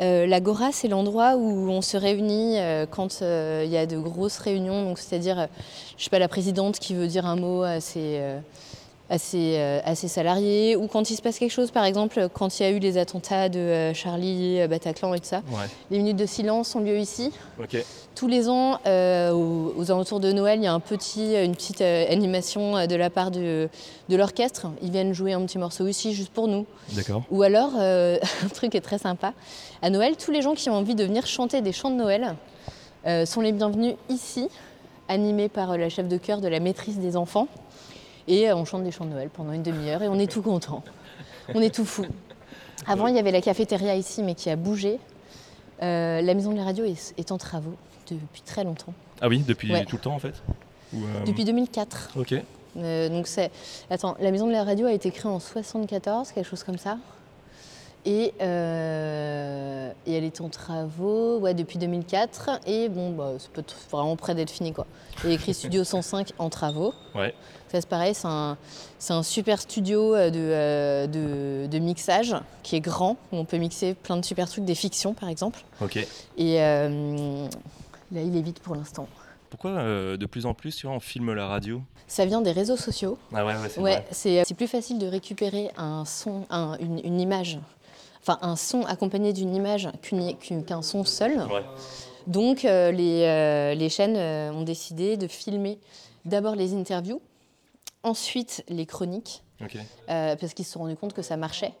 Euh, 0.00 0.26
L'Agora, 0.26 0.72
c'est 0.72 0.88
l'endroit 0.88 1.36
où 1.36 1.70
on 1.70 1.82
se 1.82 1.96
réunit 1.96 2.58
euh, 2.58 2.84
quand 2.84 3.22
euh, 3.22 3.62
il 3.64 3.70
y 3.70 3.76
a 3.76 3.86
de 3.86 3.98
grosses 3.98 4.38
réunions. 4.38 4.84
Donc, 4.84 4.98
c'est-à-dire, 4.98 5.46
je 5.96 6.02
sais 6.02 6.10
pas, 6.10 6.18
la 6.18 6.28
présidente 6.28 6.80
qui 6.80 6.94
veut 6.94 7.06
dire 7.06 7.26
un 7.26 7.36
mot 7.36 7.62
à 7.62 7.80
ses, 7.80 8.20
à 9.10 9.18
ses, 9.18 9.54
euh, 9.56 9.80
à 9.84 9.94
ses 9.94 10.08
salariés, 10.08 10.76
ou 10.76 10.86
quand 10.86 11.10
il 11.10 11.16
se 11.16 11.22
passe 11.22 11.38
quelque 11.38 11.50
chose, 11.50 11.70
par 11.70 11.84
exemple, 11.84 12.28
quand 12.32 12.60
il 12.60 12.62
y 12.62 12.66
a 12.66 12.70
eu 12.70 12.78
les 12.78 12.98
attentats 12.98 13.48
de 13.48 13.58
euh, 13.58 13.94
Charlie, 13.94 14.60
euh, 14.60 14.68
Bataclan 14.68 15.14
et 15.14 15.20
tout 15.20 15.26
ça. 15.26 15.42
Ouais. 15.50 15.64
Les 15.90 15.98
minutes 15.98 16.16
de 16.16 16.26
silence 16.26 16.74
ont 16.76 16.80
lieu 16.80 16.98
ici. 16.98 17.32
Tous 18.14 18.26
les 18.26 18.48
ans, 18.48 18.80
euh, 18.86 19.30
aux, 19.32 19.72
aux 19.78 19.90
alentours 19.90 20.20
de 20.20 20.32
Noël, 20.32 20.58
il 20.58 20.64
y 20.64 20.66
a 20.66 20.72
un 20.74 20.80
petit, 20.80 21.36
une 21.36 21.54
petite 21.54 21.80
euh, 21.80 22.04
animation 22.10 22.86
de 22.86 22.94
la 22.96 23.10
part 23.10 23.30
de, 23.30 23.68
de 24.08 24.16
l'orchestre. 24.16 24.66
Ils 24.82 24.90
viennent 24.90 25.14
jouer 25.14 25.32
un 25.32 25.40
petit 25.46 25.58
morceau 25.58 25.86
ici, 25.86 26.12
juste 26.14 26.32
pour 26.32 26.48
nous. 26.48 26.66
D'accord. 26.92 27.22
Ou 27.30 27.42
alors, 27.42 27.70
euh, 27.78 28.18
un 28.44 28.48
truc 28.48 28.72
qui 28.72 28.76
est 28.76 28.82
très 28.82 28.98
sympa, 28.98 29.32
à 29.82 29.90
Noël, 29.90 30.16
tous 30.16 30.32
les 30.32 30.42
gens 30.42 30.54
qui 30.54 30.68
ont 30.68 30.74
envie 30.74 30.94
de 30.96 31.04
venir 31.04 31.26
chanter 31.26 31.62
des 31.62 31.72
chants 31.72 31.90
de 31.90 31.96
Noël 31.96 32.34
sont 33.24 33.40
les 33.40 33.52
bienvenus 33.52 33.94
ici, 34.10 34.48
animés 35.08 35.48
par 35.48 35.78
la 35.78 35.88
chef 35.88 36.08
de 36.08 36.18
chœur 36.18 36.42
de 36.42 36.48
la 36.48 36.60
maîtrise 36.60 36.98
des 36.98 37.16
enfants. 37.16 37.48
Et 38.28 38.48
euh, 38.48 38.54
on 38.54 38.64
chante 38.64 38.84
des 38.84 38.90
chants 38.92 39.04
de 39.06 39.10
Noël 39.10 39.30
pendant 39.30 39.52
une 39.52 39.62
demi-heure 39.62 40.02
et 40.02 40.08
on 40.08 40.18
est 40.18 40.30
tout 40.30 40.42
content. 40.42 40.84
On 41.54 41.60
est 41.60 41.74
tout 41.74 41.84
fou. 41.84 42.04
Avant, 42.86 43.06
il 43.08 43.16
y 43.16 43.18
avait 43.18 43.32
la 43.32 43.40
cafétéria 43.40 43.96
ici, 43.96 44.22
mais 44.22 44.34
qui 44.34 44.50
a 44.50 44.56
bougé. 44.56 44.98
Euh, 45.82 46.20
la 46.20 46.34
maison 46.34 46.52
de 46.52 46.56
la 46.58 46.64
radio 46.64 46.84
est, 46.84 47.14
est 47.18 47.32
en 47.32 47.38
travaux 47.38 47.74
depuis 48.10 48.42
très 48.42 48.64
longtemps. 48.64 48.92
Ah 49.20 49.28
oui, 49.28 49.40
depuis 49.46 49.72
Ouais. 49.72 49.84
tout 49.84 49.96
le 49.96 50.02
temps 50.02 50.14
en 50.14 50.18
fait 50.18 50.34
Ou, 50.92 50.98
euh, 51.04 51.24
Depuis 51.26 51.44
2004. 51.44 52.10
Ok. 52.16 52.34
Euh, 52.76 53.08
donc 53.08 53.26
c'est. 53.26 53.50
Attends, 53.90 54.16
la 54.20 54.30
maison 54.30 54.46
de 54.46 54.52
la 54.52 54.62
radio 54.64 54.86
a 54.86 54.92
été 54.92 55.10
créée 55.10 55.30
en 55.30 55.38
74, 55.40 56.32
quelque 56.32 56.46
chose 56.46 56.62
comme 56.64 56.78
ça. 56.78 56.98
Et, 58.06 58.32
euh, 58.40 59.92
et 60.06 60.14
elle 60.14 60.24
est 60.24 60.40
en 60.40 60.48
travaux 60.48 61.38
ouais, 61.38 61.54
depuis 61.54 61.78
2004. 61.78 62.60
Et 62.66 62.88
bon, 62.88 63.10
bah, 63.10 63.32
c'est 63.38 63.50
pas 63.50 63.62
t- 63.62 63.74
vraiment 63.90 64.16
près 64.16 64.34
d'être 64.34 64.50
fini 64.50 64.72
quoi. 64.72 64.86
A 65.24 65.28
écrit 65.28 65.52
Studio 65.54 65.84
105 65.84 66.32
en 66.38 66.48
travaux. 66.48 66.94
Ouais. 67.14 67.34
Ça 67.70 67.80
c'est 67.82 67.88
pareil, 67.88 68.14
c'est 68.14 68.26
un, 68.28 68.56
c'est 68.98 69.12
un 69.12 69.22
super 69.22 69.60
studio 69.60 70.14
euh, 70.14 70.30
de, 70.30 70.38
euh, 70.38 71.06
de, 71.06 71.66
de 71.66 71.78
mixage 71.78 72.34
qui 72.62 72.76
est 72.76 72.80
grand, 72.80 73.16
où 73.30 73.36
on 73.36 73.44
peut 73.44 73.58
mixer 73.58 73.92
plein 73.94 74.16
de 74.16 74.24
super 74.24 74.48
trucs, 74.48 74.64
des 74.64 74.74
fictions 74.74 75.12
par 75.12 75.28
exemple. 75.28 75.60
Ok. 75.82 75.96
Et 75.96 76.06
euh, 76.62 77.46
là 78.10 78.22
il 78.22 78.34
est 78.36 78.40
vide 78.42 78.58
pour 78.60 78.74
l'instant. 78.74 79.06
Pourquoi 79.50 79.72
euh, 79.72 80.16
de 80.16 80.24
plus 80.26 80.46
en 80.46 80.54
plus 80.54 80.76
tu 80.76 80.86
vois, 80.86 80.96
on 80.96 81.00
filme 81.00 81.34
la 81.34 81.46
radio? 81.46 81.82
Ça 82.06 82.24
vient 82.24 82.40
des 82.40 82.52
réseaux 82.52 82.76
sociaux. 82.78 83.18
Ah 83.34 83.44
ouais, 83.44 83.52
ouais, 83.52 83.68
c'est 83.68 83.80
Ouais, 83.80 84.04
c'est 84.12 84.42
c'est 84.46 84.54
plus 84.54 84.66
facile 84.66 84.98
de 84.98 85.06
récupérer 85.06 85.70
un 85.76 86.06
son, 86.06 86.46
un- 86.48 86.76
une, 86.80 87.00
une 87.04 87.20
image, 87.20 87.58
enfin 88.20 88.38
un 88.42 88.56
son 88.56 88.84
accompagné 88.84 89.32
d'une 89.32 89.54
image 89.54 89.88
qu'un 90.66 90.82
son 90.82 91.04
seul. 91.04 91.38
Ouais. 91.38 91.62
Donc 92.26 92.64
euh, 92.64 92.90
les, 92.92 93.22
euh, 93.24 93.74
les 93.74 93.88
chaînes 93.88 94.16
euh, 94.16 94.52
ont 94.52 94.62
décidé 94.62 95.16
de 95.16 95.26
filmer 95.26 95.78
d'abord 96.24 96.54
les 96.56 96.74
interviews, 96.74 97.22
ensuite 98.02 98.64
les 98.68 98.84
chroniques, 98.86 99.42
parce 100.06 100.52
qu'ils 100.54 100.64
se 100.66 100.72
sont 100.72 100.80
rendus 100.80 100.96
compte 100.96 101.14
que 101.14 101.22
ça 101.22 101.36
marchait. 101.36 101.72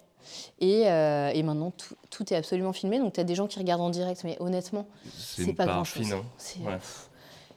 Et, 0.60 0.82
et 0.82 1.42
maintenant, 1.42 1.70
tout, 1.70 1.94
tout 2.10 2.32
est 2.32 2.36
absolument 2.36 2.72
filmé. 2.74 2.98
Donc, 2.98 3.14
tu 3.14 3.20
as 3.20 3.24
des 3.24 3.34
gens 3.34 3.46
qui 3.46 3.58
regardent 3.58 3.80
en 3.82 3.88
direct, 3.90 4.22
mais 4.24 4.36
honnêtement, 4.40 4.86
C'est 5.16 5.54
pas 5.54 5.64
grand-chose. 5.64 6.12
hein. 6.12 6.22
Ouais. 6.66 6.78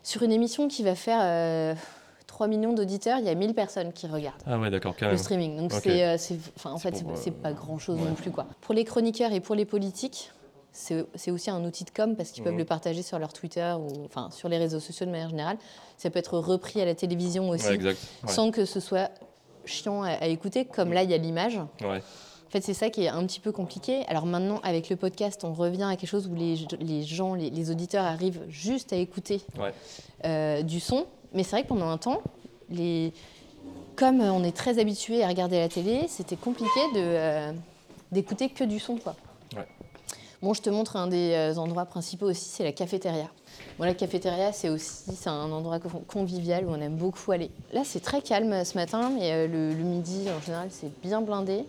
Sur 0.03 0.23
une 0.23 0.31
émission 0.31 0.67
qui 0.69 0.81
va 0.83 0.95
faire 0.95 1.75
3 2.41 2.47
millions 2.47 2.73
d'auditeurs, 2.73 3.19
il 3.19 3.25
y 3.25 3.29
a 3.29 3.35
1000 3.35 3.53
personnes 3.53 3.93
qui 3.93 4.07
regardent 4.07 4.41
Ah 4.47 4.57
ouais, 4.57 4.71
d'accord, 4.71 4.95
quand 4.99 5.11
le 5.11 5.15
streaming. 5.15 5.57
Donc 5.57 5.73
c'est, 5.73 6.03
euh, 6.03 6.17
en 6.65 6.79
fait, 6.79 6.95
c'est, 6.95 7.29
euh, 7.29 7.33
pas 7.39 7.53
grand-chose 7.53 7.99
ouais. 7.99 8.05
non 8.05 8.15
plus 8.15 8.31
quoi. 8.31 8.47
Pour 8.61 8.73
les 8.73 8.83
chroniqueurs 8.83 9.31
et 9.31 9.39
pour 9.39 9.53
les 9.53 9.65
politiques, 9.65 10.31
c'est, 10.71 11.05
aussi 11.29 11.51
un 11.51 11.63
outil 11.63 11.83
de 11.83 11.91
com 11.91 12.15
parce 12.15 12.31
qu'ils 12.31 12.43
peuvent 12.43 12.57
le 12.57 12.65
partager 12.65 13.03
sur 13.03 13.19
leur 13.19 13.31
Twitter 13.31 13.75
ou 13.77 14.05
enfin 14.05 14.31
sur 14.31 14.49
les 14.49 14.57
réseaux 14.57 14.79
sociaux 14.79 15.05
de 15.05 15.11
manière 15.11 15.29
générale. 15.29 15.57
Ça 15.97 16.09
peut 16.09 16.17
être 16.17 16.39
repris 16.39 16.81
à 16.81 16.85
la 16.85 16.95
télévision 16.95 17.47
aussi, 17.49 17.67
Ouais, 17.67 17.75
exact. 17.75 17.99
Ouais. 18.23 18.33
sans 18.33 18.49
que 18.49 18.65
ce 18.65 18.79
soit 18.79 19.11
chiant 19.65 20.01
à, 20.01 20.09
à 20.09 20.25
écouter. 20.25 20.65
Comme 20.65 20.93
là, 20.93 21.03
il 21.03 21.11
y 21.11 21.13
a 21.13 21.17
l'image. 21.17 21.59
Ouais. 21.81 21.97
En 21.99 22.49
fait, 22.49 22.61
c'est 22.61 22.73
ça 22.73 22.89
qui 22.89 23.03
est 23.03 23.09
un 23.09 23.23
petit 23.27 23.39
peu 23.39 23.51
compliqué. 23.51 24.03
Alors 24.07 24.25
maintenant, 24.25 24.59
avec 24.63 24.89
le 24.89 24.95
podcast, 24.95 25.43
on 25.43 25.53
revient 25.53 25.83
à 25.83 25.95
quelque 25.95 26.09
chose 26.09 26.27
où 26.27 26.33
les, 26.33 26.55
les 26.79 27.03
gens, 27.03 27.35
les, 27.35 27.51
les 27.51 27.69
auditeurs 27.69 28.03
arrivent 28.03 28.41
juste 28.49 28.93
à 28.93 28.95
écouter 28.95 29.41
euh, 30.25 30.63
du 30.63 30.79
son. 30.79 31.05
Mais 31.33 31.43
c'est 31.43 31.51
vrai 31.51 31.63
que 31.63 31.67
pendant 31.69 31.89
un 31.89 31.97
temps, 31.97 32.21
les... 32.69 33.13
comme 33.95 34.21
euh, 34.21 34.31
on 34.31 34.43
est 34.43 34.55
très 34.55 34.79
habitué 34.79 35.23
à 35.23 35.27
regarder 35.27 35.59
la 35.59 35.69
télé, 35.69 36.05
c'était 36.07 36.35
compliqué 36.35 36.79
de, 36.93 36.99
euh, 36.99 37.51
d'écouter 38.11 38.49
que 38.49 38.63
du 38.63 38.79
son. 38.79 38.97
Quoi. 38.97 39.15
Ouais. 39.55 39.67
Bon, 40.41 40.53
je 40.53 40.61
te 40.61 40.69
montre 40.69 40.95
un 40.95 41.07
des 41.07 41.33
euh, 41.33 41.55
endroits 41.57 41.85
principaux 41.85 42.25
aussi, 42.29 42.49
c'est 42.49 42.63
la 42.63 42.71
cafétéria. 42.71 43.27
Bon, 43.77 43.85
la 43.85 43.93
cafétéria, 43.93 44.51
c'est 44.51 44.69
aussi 44.69 45.15
c'est 45.15 45.29
un 45.29 45.51
endroit 45.51 45.79
con- 45.79 46.03
convivial 46.07 46.65
où 46.65 46.69
on 46.71 46.81
aime 46.81 46.95
beaucoup 46.95 47.31
aller. 47.31 47.51
Là, 47.73 47.81
c'est 47.85 47.99
très 48.01 48.21
calme 48.21 48.65
ce 48.65 48.75
matin, 48.75 49.11
mais 49.17 49.31
euh, 49.31 49.47
le, 49.47 49.73
le 49.73 49.83
midi, 49.83 50.27
en 50.35 50.41
général, 50.41 50.69
c'est 50.71 50.91
bien 51.01 51.21
blindé. 51.21 51.63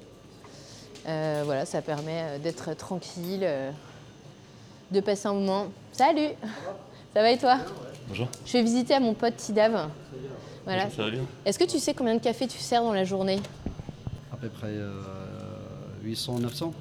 Euh, 1.07 1.42
voilà, 1.45 1.66
ça 1.66 1.83
permet 1.83 2.38
d'être 2.38 2.75
tranquille, 2.75 3.42
euh, 3.42 3.71
de 4.90 5.00
passer 5.00 5.26
un 5.26 5.35
moment. 5.35 5.66
Salut 5.92 6.28
Ça 7.12 7.21
va 7.23 7.31
et 7.31 7.38
toi? 7.38 7.59
Bonjour. 8.09 8.28
Je 8.47 8.52
vais 8.52 8.62
visiter 8.62 8.94
à 8.94 9.00
mon 9.00 9.14
pote 9.14 9.37
Tidav. 9.37 9.88
Voilà. 10.64 10.90
Ça 10.90 11.04
va 11.04 11.11
bien 11.11 11.23
Est-ce 11.44 11.59
que 11.59 11.64
tu 11.64 11.78
sais 11.78 11.94
combien 11.94 12.14
de 12.14 12.21
café 12.21 12.47
tu 12.47 12.59
sers 12.59 12.82
dans 12.82 12.92
la 12.92 13.04
journée? 13.04 13.40
À 14.32 14.37
peu 14.37 14.49
près 14.49 14.68
euh, 14.68 15.00
800, 16.04 16.38
900. 16.40 16.73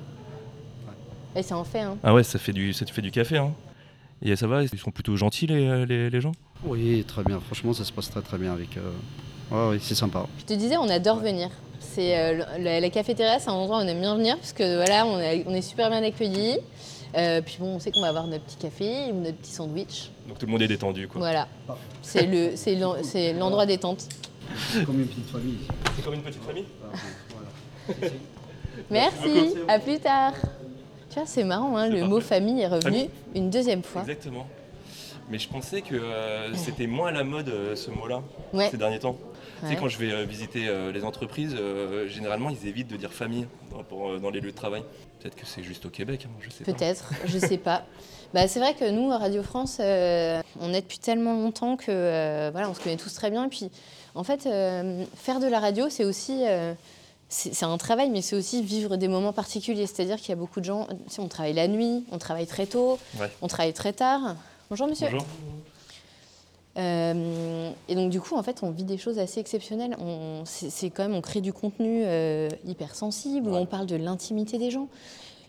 Et 1.35 1.43
ça 1.43 1.57
en 1.57 1.63
fait, 1.63 1.79
hein. 1.79 1.97
Ah 2.03 2.13
ouais, 2.13 2.23
ça 2.23 2.37
fait 2.39 2.51
du, 2.51 2.73
ça 2.73 2.83
te 2.85 2.91
fait 2.91 3.01
du 3.01 3.11
café. 3.11 3.37
Hein. 3.37 3.53
Et 4.21 4.35
ça 4.35 4.47
va, 4.47 4.63
ils 4.63 4.69
sont 4.79 4.91
plutôt 4.91 5.15
gentils 5.15 5.47
les, 5.47 5.85
les, 5.85 6.09
les 6.09 6.21
gens? 6.21 6.33
Oui, 6.65 7.03
très 7.07 7.23
bien. 7.23 7.39
Franchement, 7.39 7.73
ça 7.73 7.85
se 7.85 7.91
passe 7.91 8.09
très 8.09 8.21
très 8.21 8.37
bien 8.37 8.51
avec. 8.53 8.77
Euh... 8.77 8.91
Ouais, 9.51 9.75
oui, 9.75 9.79
c'est 9.81 9.95
sympa. 9.95 10.27
Je 10.39 10.45
te 10.45 10.53
disais, 10.53 10.77
on 10.77 10.89
adore 10.89 11.17
venir. 11.19 11.49
C'est 11.79 12.17
euh, 12.19 12.43
la, 12.59 12.79
la 12.79 12.89
cafétéria, 12.89 13.39
c'est 13.39 13.49
un 13.49 13.53
endroit 13.53 13.79
où 13.79 13.81
on 13.81 13.87
aime 13.87 13.99
bien 13.99 14.15
venir 14.15 14.37
parce 14.37 14.53
que 14.53 14.75
voilà, 14.75 15.05
on 15.05 15.53
est 15.53 15.61
super 15.61 15.89
bien 15.89 16.03
accueillis. 16.03 16.57
Euh, 17.15 17.41
puis 17.41 17.57
bon, 17.59 17.75
on 17.75 17.79
sait 17.79 17.91
qu'on 17.91 18.01
va 18.01 18.07
avoir 18.07 18.25
notre 18.27 18.45
petit 18.45 18.55
café 18.57 19.11
ou 19.11 19.15
notre 19.21 19.37
petit 19.37 19.51
sandwich. 19.51 20.11
Donc 20.27 20.37
tout 20.39 20.45
le 20.45 20.51
monde 20.51 20.61
est 20.61 20.67
détendu 20.67 21.07
quoi. 21.07 21.19
Voilà. 21.19 21.47
C'est 22.01 22.25
le, 22.25 22.51
c'est 22.55 22.75
l'en- 22.75 23.03
c'est 23.03 23.33
l'endroit 23.33 23.65
détente. 23.65 24.07
C'est 24.71 24.85
comme 24.85 24.99
une 25.01 25.07
petite 25.07 25.29
famille. 25.29 25.57
C'est 25.95 26.03
comme 26.03 26.13
une 26.13 26.21
petite 26.23 26.43
famille 26.43 26.65
Voilà. 27.29 28.11
Merci. 28.89 29.55
À 29.67 29.79
plus 29.79 29.99
tard. 29.99 30.33
Tu 31.09 31.15
vois, 31.15 31.25
c'est 31.25 31.43
marrant, 31.43 31.75
hein, 31.75 31.89
le 31.89 32.05
mot 32.05 32.21
famille 32.21 32.61
est 32.61 32.67
revenu 32.67 32.81
Famille. 32.83 33.09
une 33.35 33.49
deuxième 33.49 33.83
fois. 33.83 34.01
Exactement. 34.01 34.47
Mais 35.29 35.39
je 35.39 35.47
pensais 35.49 35.81
que 35.81 35.95
euh, 35.95 36.53
c'était 36.55 36.87
moins 36.87 37.09
à 37.09 37.11
la 37.11 37.23
mode 37.23 37.49
euh, 37.49 37.75
ce 37.75 37.91
mot-là 37.91 38.21
Ouais. 38.53 38.69
ces 38.69 38.77
derniers 38.77 38.99
temps. 38.99 39.17
Tu 39.61 39.67
sais, 39.67 39.75
quand 39.75 39.87
je 39.89 39.97
vais 39.97 40.11
euh, 40.11 40.23
visiter 40.25 40.67
euh, 40.67 40.91
les 40.91 41.03
entreprises, 41.03 41.55
euh, 41.57 42.07
généralement 42.07 42.49
ils 42.49 42.67
évitent 42.67 42.89
de 42.89 42.97
dire 42.97 43.11
famille 43.13 43.45
dans, 43.71 43.83
pour, 43.83 44.09
euh, 44.09 44.19
dans 44.19 44.29
les 44.29 44.39
lieux 44.41 44.51
de 44.51 44.55
travail. 44.55 44.83
Peut-être 45.21 45.35
que 45.35 45.45
c'est 45.45 45.61
juste 45.61 45.85
au 45.85 45.89
Québec, 45.89 46.25
hein, 46.25 46.31
je 46.41 46.49
sais 46.49 46.63
pas. 46.63 46.73
Peut-être, 46.73 47.11
je 47.25 47.37
sais 47.37 47.57
pas. 47.57 47.85
Bah, 48.33 48.47
c'est 48.47 48.61
vrai 48.61 48.73
que 48.73 48.89
nous, 48.89 49.11
à 49.11 49.17
Radio 49.17 49.43
France, 49.43 49.79
euh, 49.81 50.41
on 50.61 50.73
est 50.73 50.79
depuis 50.79 50.99
tellement 50.99 51.33
longtemps 51.33 51.75
que 51.75 51.87
euh, 51.89 52.49
voilà, 52.53 52.69
on 52.69 52.73
se 52.73 52.79
connaît 52.79 52.95
tous 52.95 53.13
très 53.13 53.29
bien. 53.29 53.43
Et 53.43 53.49
puis, 53.49 53.69
en 54.15 54.23
fait, 54.23 54.45
euh, 54.45 55.03
faire 55.17 55.41
de 55.41 55.47
la 55.47 55.59
radio, 55.59 55.89
c'est 55.89 56.05
aussi. 56.05 56.43
c'est 57.27 57.65
un 57.65 57.77
travail, 57.77 58.09
mais 58.09 58.21
c'est 58.21 58.37
aussi 58.37 58.63
vivre 58.63 58.95
des 58.95 59.09
moments 59.09 59.33
particuliers. 59.33 59.85
C'est-à-dire 59.85 60.15
qu'il 60.15 60.29
y 60.29 60.31
a 60.31 60.37
beaucoup 60.37 60.61
de 60.61 60.65
gens. 60.65 60.87
on 61.17 61.27
travaille 61.27 61.51
la 61.51 61.67
nuit, 61.67 62.05
on 62.09 62.19
travaille 62.19 62.47
très 62.47 62.67
tôt, 62.67 62.99
Ouais. 63.19 63.29
on 63.41 63.47
travaille 63.47 63.73
très 63.73 63.91
tard. 63.91 64.37
Bonjour, 64.69 64.87
monsieur. 64.87 65.07
Bonjour. 65.11 65.27
Euh, 66.77 67.71
et 67.89 67.95
donc 67.95 68.09
du 68.09 68.21
coup, 68.21 68.35
en 68.35 68.43
fait, 68.43 68.61
on 68.63 68.71
vit 68.71 68.83
des 68.83 68.97
choses 68.97 69.19
assez 69.19 69.39
exceptionnelles. 69.39 69.95
On, 69.99 70.43
c'est, 70.45 70.89
quand 70.89 71.03
même, 71.03 71.15
on 71.15 71.21
crée 71.21 71.41
du 71.41 71.53
contenu 71.53 72.03
euh, 72.05 72.49
hyper 72.65 72.95
sensible, 72.95 73.49
où 73.49 73.55
on 73.55 73.65
parle 73.65 73.85
de 73.85 73.95
l'intimité 73.95 74.57
des 74.57 74.71
gens. 74.71 74.87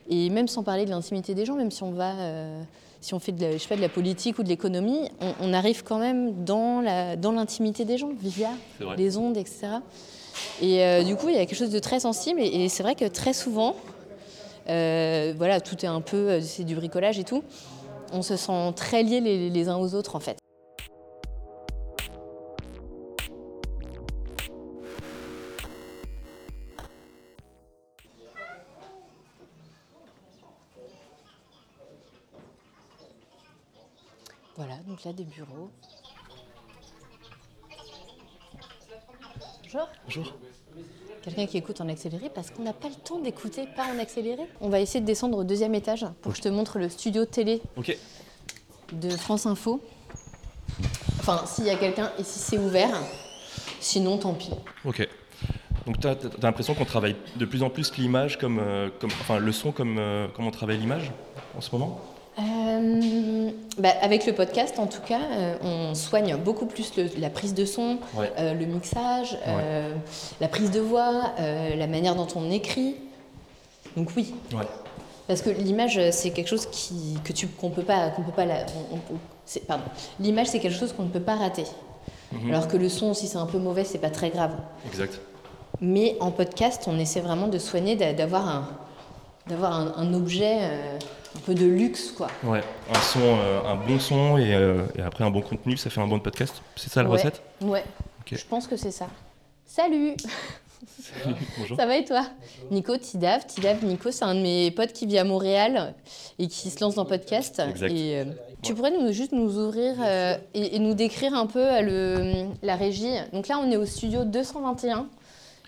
Et 0.09 0.31
même 0.31 0.49
sans 0.49 0.62
parler 0.62 0.85
de 0.85 0.91
l'intimité 0.91 1.35
des 1.35 1.45
gens, 1.45 1.55
même 1.55 1.71
si 1.71 1.83
on 1.85 1.93
va, 1.93 2.14
euh, 2.19 2.62
si 3.00 3.14
on 3.14 3.21
fait 3.21 3.33
de 3.33 3.41
la, 3.41 3.52
je 3.52 3.59
sais 3.59 3.69
pas, 3.69 3.76
de 3.76 3.81
la 3.81 3.88
politique 3.88 4.38
ou 4.38 4.43
de 4.43 4.49
l'économie, 4.49 5.09
on, 5.21 5.33
on 5.41 5.52
arrive 5.52 5.85
quand 5.85 5.99
même 5.99 6.45
dans, 6.45 6.81
la, 6.81 7.14
dans 7.17 7.33
l'intimité 7.33 7.85
des 7.85 7.99
gens, 7.99 8.11
via 8.21 8.50
les 8.97 9.17
ondes, 9.17 9.37
etc. 9.37 9.69
Et 10.61 10.83
euh, 10.83 11.05
du 11.05 11.14
coup, 11.14 11.29
il 11.29 11.37
y 11.37 11.38
a 11.38 11.47
quelque 11.47 11.57
chose 11.57 11.71
de 11.71 11.79
très 11.79 12.00
sensible. 12.00 12.41
Et, 12.41 12.64
et 12.64 12.69
c'est 12.69 12.83
vrai 12.83 12.97
que 12.97 13.05
très 13.05 13.33
souvent, 13.33 13.76
voilà, 14.67 15.61
tout 15.61 15.85
est 15.85 15.88
un 15.88 16.00
peu, 16.00 16.41
c'est 16.41 16.64
du 16.64 16.75
bricolage 16.75 17.19
et 17.21 17.25
tout. 17.25 17.45
On 18.12 18.23
se 18.23 18.37
sent 18.37 18.73
très 18.75 19.05
liés 19.05 19.21
les, 19.21 19.50
les 19.50 19.69
uns 19.69 19.76
aux 19.76 19.95
autres, 19.95 20.17
en 20.17 20.21
fait. 20.21 20.42
Voilà, 34.56 34.75
donc 34.87 35.02
là 35.04 35.12
des 35.12 35.25
bureaux. 35.25 35.71
Bonjour. 39.62 39.88
Bonjour. 40.04 40.35
Quelqu'un 41.23 41.47
qui 41.47 41.56
écoute 41.56 41.80
en 41.80 41.88
accéléré 41.88 42.28
parce 42.28 42.50
qu'on 42.50 42.62
n'a 42.62 42.75
pas 42.75 42.88
le 42.88 42.94
temps 42.94 43.18
d'écouter 43.18 43.66
pas 43.75 43.87
en 43.87 43.99
accéléré. 43.99 44.42
On 44.61 44.68
va 44.68 44.80
essayer 44.80 45.00
de 45.00 45.06
descendre 45.06 45.38
au 45.38 45.44
deuxième 45.44 45.75
étage 45.75 46.04
pour 46.21 46.32
que 46.32 46.38
je 46.38 46.42
te 46.42 46.49
montre 46.49 46.78
le 46.78 46.88
studio 46.90 47.25
télé 47.25 47.62
de 48.92 49.11
France 49.11 49.47
Info. 49.47 49.80
Enfin, 51.21 51.47
s'il 51.47 51.64
y 51.64 51.71
a 51.71 51.76
quelqu'un 51.76 52.12
et 52.18 52.25
si 52.25 52.38
c'est 52.38 52.59
ouvert. 52.59 52.90
Sinon, 53.80 54.18
tant 54.18 54.35
pis. 54.35 54.50
Ok. 54.85 55.09
Donc 55.87 55.99
tu 55.99 56.06
as, 56.06 56.16
l'impression 56.42 56.75
qu'on 56.75 56.85
travaille 56.85 57.16
de 57.37 57.44
plus 57.44 57.62
en 57.62 57.71
plus 57.71 57.97
l'image 57.97 58.38
comme, 58.38 58.59
euh, 58.61 58.90
comme, 59.00 59.11
enfin 59.21 59.38
le 59.38 59.52
son 59.52 59.73
comme, 59.73 59.97
euh, 59.99 60.28
comme 60.28 60.47
on 60.47 60.50
travaille 60.50 60.78
l'image 60.78 61.11
en 61.56 61.61
ce 61.61 61.71
moment? 61.73 62.00
Euh, 62.39 63.51
bah, 63.79 63.91
avec 64.01 64.27
le 64.27 64.33
podcast, 64.33 64.79
en 64.79 64.87
tout 64.87 65.03
cas, 65.03 65.21
on 65.62 65.95
soigne 65.95 66.37
beaucoup 66.37 66.67
plus 66.67 66.93
la 67.19 67.31
prise 67.31 67.55
de 67.55 67.65
son, 67.65 67.99
le 68.39 68.65
mixage, 68.65 69.37
la 70.41 70.49
prise 70.49 70.71
de 70.71 70.81
voix, 70.81 71.33
la 71.39 71.87
manière 71.87 72.15
dont 72.15 72.29
on 72.37 72.51
écrit. 72.51 72.97
Donc 73.97 74.11
oui. 74.17 74.35
Parce 75.29 75.43
que 75.43 75.51
l'image, 75.51 76.01
c'est 76.11 76.31
quelque 76.31 76.49
chose 76.49 76.67
qui, 76.67 77.19
que 77.25 77.33
tu, 77.33 77.47
qu'on 77.47 77.71
peut 77.71 77.83
pas, 77.83 78.11
qu'on 78.11 78.23
peut 78.23 78.33
pas, 78.33 78.45
la, 78.45 78.67
pardon. 79.67 79.85
L'image, 80.21 80.49
c'est 80.49 80.59
quelque 80.59 80.79
chose 80.79 80.93
qu'on 80.93 81.05
ne 81.05 81.11
peut 81.11 81.21
pas 81.21 81.37
rater. 81.37 81.65
Mhm. 82.33 82.51
Alors 82.51 82.69
que 82.69 82.77
le 82.77 82.89
son, 82.89 83.15
si 83.15 83.27
c'est 83.27 83.39
un 83.39 83.47
peu 83.47 83.59
mauvais, 83.59 83.85
c'est 83.85 83.99
pas 83.99 84.11
très 84.11 84.31
grave. 84.31 84.53
Exact. 84.87 85.21
Mais 85.81 86.17
en 86.21 86.31
podcast, 86.31 86.85
on 86.87 86.99
essaie 86.99 87.21
vraiment 87.21 87.49
de 87.49 87.59
soigner, 87.59 87.97
d'avoir 87.97 88.49
un, 88.49 88.69
d'avoir 89.49 89.99
un, 89.99 90.15
objet 90.15 90.59
euh, 90.61 90.99
un 91.37 91.41
peu 91.41 91.55
de 91.55 91.67
luxe, 91.67 92.12
quoi. 92.12 92.29
Ouais, 92.45 92.62
un 92.95 93.01
son, 93.01 93.21
euh, 93.21 93.61
un 93.65 93.77
bon 93.77 93.99
son 93.99 94.39
euh, 94.39 94.85
et, 94.97 95.03
après 95.03 95.25
un 95.25 95.31
bon 95.31 95.41
contenu, 95.41 95.77
ça 95.77 95.91
fait 95.91 96.01
un 96.01 96.07
bon 96.07 96.21
podcast. 96.21 96.62
C'est 96.77 96.91
ça 96.91 97.03
la 97.03 97.09
recette? 97.09 97.43
Ouais. 97.61 97.85
Je 98.31 98.45
pense 98.49 98.67
que 98.67 98.77
c'est 98.77 98.91
ça. 98.91 99.09
Salut 99.67 100.17
Bonjour. 101.59 101.77
Ça 101.77 101.87
va 101.87 101.97
et 101.97 102.05
toi? 102.05 102.27
Nico, 102.71 102.97
Tidav. 102.97 103.47
Tidav, 103.47 103.85
Nico, 103.85 104.11
c'est 104.11 104.25
un 104.25 104.35
de 104.35 104.41
mes 104.41 104.71
potes 104.71 104.93
qui 104.93 105.07
vit 105.07 105.19
à 105.19 105.25
Montréal 105.25 105.95
et 106.39 106.49
qui 106.49 106.71
se 106.71 106.81
lance 106.81 106.95
dans 106.95 107.05
le 107.05 107.09
podcast. 107.09 107.62
Exact. 107.69 107.93
Et, 107.93 108.25
tu 108.62 108.75
pourrais 108.75 108.91
nous, 108.91 109.12
juste 109.12 109.33
nous 109.33 109.59
ouvrir 109.59 109.95
et, 110.55 110.77
et, 110.77 110.79
nous 110.79 110.95
décrire 110.95 111.35
un 111.35 111.47
peu 111.47 111.65
le, 111.83 112.47
la 112.62 112.77
régie? 112.77 113.12
Donc 113.33 113.49
là, 113.49 113.59
on 113.59 113.71
est 113.71 113.77
au 113.77 113.85
studio 113.85 114.25
221 114.25 115.09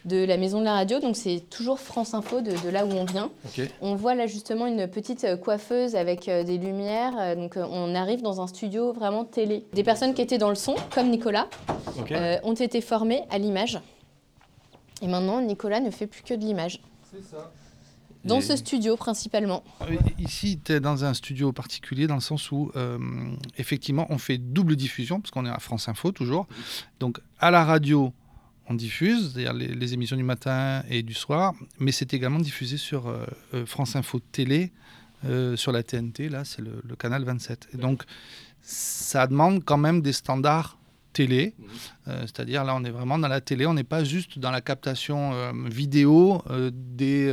de 0.05 0.25
la 0.25 0.37
Maison 0.37 0.61
de 0.61 0.65
la 0.65 0.75
Radio. 0.75 1.01
Donc 1.01 1.17
c'est 1.17 1.43
toujours 1.51 1.81
France 1.81 2.15
Info 2.15 2.41
de, 2.41 2.69
là 2.69 2.85
où 2.85 2.91
on 2.91 3.05
vient. 3.05 3.31
On 3.81 3.95
voit 3.95 4.15
là 4.15 4.27
justement 4.27 4.67
une 4.67 4.87
petite 4.89 5.25
euh, 5.25 5.37
coiffeuse 5.37 5.97
avec 5.97 6.29
euh, 6.29 6.45
des 6.45 6.59
lumières. 6.59 7.15
Euh, 7.19 7.35
donc 7.35 7.57
on 7.57 7.95
arrive 7.95 8.23
dans 8.23 8.41
un 8.41 8.47
studio 8.47 8.93
vraiment 8.93 9.25
télé. 9.25 9.65
Des 9.73 9.83
personnes 9.83 10.15
qui 10.15 10.23
étaient 10.23 10.39
dans 10.39 10.49
le 10.49 10.55
son, 10.55 10.75
comme 10.95 11.11
Nicolas, 11.11 11.49
ont 12.43 12.55
été 12.55 12.81
formées 12.81 13.23
à 13.31 13.39
l'image. 13.39 13.81
Et 15.03 15.09
maintenant, 15.09 15.41
Nicolas 15.41 15.81
ne 15.81 15.91
fait 15.91 16.07
plus 16.07 16.23
que 16.23 16.35
de 16.35 16.41
l'image. 16.41 16.81
C'est 17.11 17.23
ça. 17.23 17.53
Dans 18.25 18.41
ce 18.41 18.57
studio 18.57 18.97
principalement. 18.97 19.63
Ici, 20.19 20.59
tu 20.65 20.73
es 20.73 20.81
dans 20.81 21.05
un 21.05 21.13
studio 21.13 21.53
particulier 21.53 22.07
dans 22.07 22.15
le 22.15 22.23
sens 22.23 22.51
où, 22.53 22.73
effectivement, 23.59 24.07
on 24.09 24.17
fait 24.17 24.39
double 24.39 24.77
diffusion, 24.77 25.21
parce 25.21 25.31
qu'on 25.31 25.45
est 25.45 25.51
à 25.51 25.59
France 25.59 25.89
Info 25.89 26.11
toujours. 26.11 26.47
Donc, 27.01 27.21
à 27.39 27.51
la 27.51 27.65
radio, 27.65 28.15
on 28.69 28.75
diffuse, 28.75 29.33
c'est-à-dire 29.33 29.53
les, 29.53 29.95
émissions 29.95 30.17
du 30.17 30.23
matin 30.23 30.83
et 30.89 31.03
du 31.03 31.15
soir, 31.15 31.55
mais 31.79 31.93
c'est 31.93 32.15
également 32.15 32.39
diffusé 32.39 32.77
sur 32.77 33.09
euh, 33.09 33.25
euh, 33.53 33.67
France 33.67 33.97
Info 33.97 34.21
Télé, 34.33 34.73
euh, 35.27 35.57
sur 35.57 35.73
la 35.73 35.83
TNT, 35.83 36.29
là 36.29 36.45
c'est 36.45 36.63
le, 36.63 36.97
canal 36.97 37.25
27. 37.25 37.69
Et 37.75 37.77
donc 37.77 38.05
ça 38.63 39.27
demande 39.27 39.65
quand 39.65 39.77
même 39.77 40.01
des 40.01 40.13
standards 40.13 40.79
télé, 41.15 41.55
mhm. 41.57 41.67
euh, 42.09 42.21
c'est-à-dire 42.23 42.65
là 42.65 42.75
on 42.77 42.85
est 42.85 42.91
vraiment 42.91 43.19
dans 43.19 43.29
la 43.29 43.41
télé, 43.41 43.65
on 43.67 43.73
n'est 43.73 43.85
pas 43.85 44.05
juste 44.05 44.39
dans 44.39 44.51
la 44.51 44.61
captation 44.61 45.33
euh, 45.33 45.53
vidéo 45.65 46.43
euh, 46.51 46.71
des, 46.75 47.33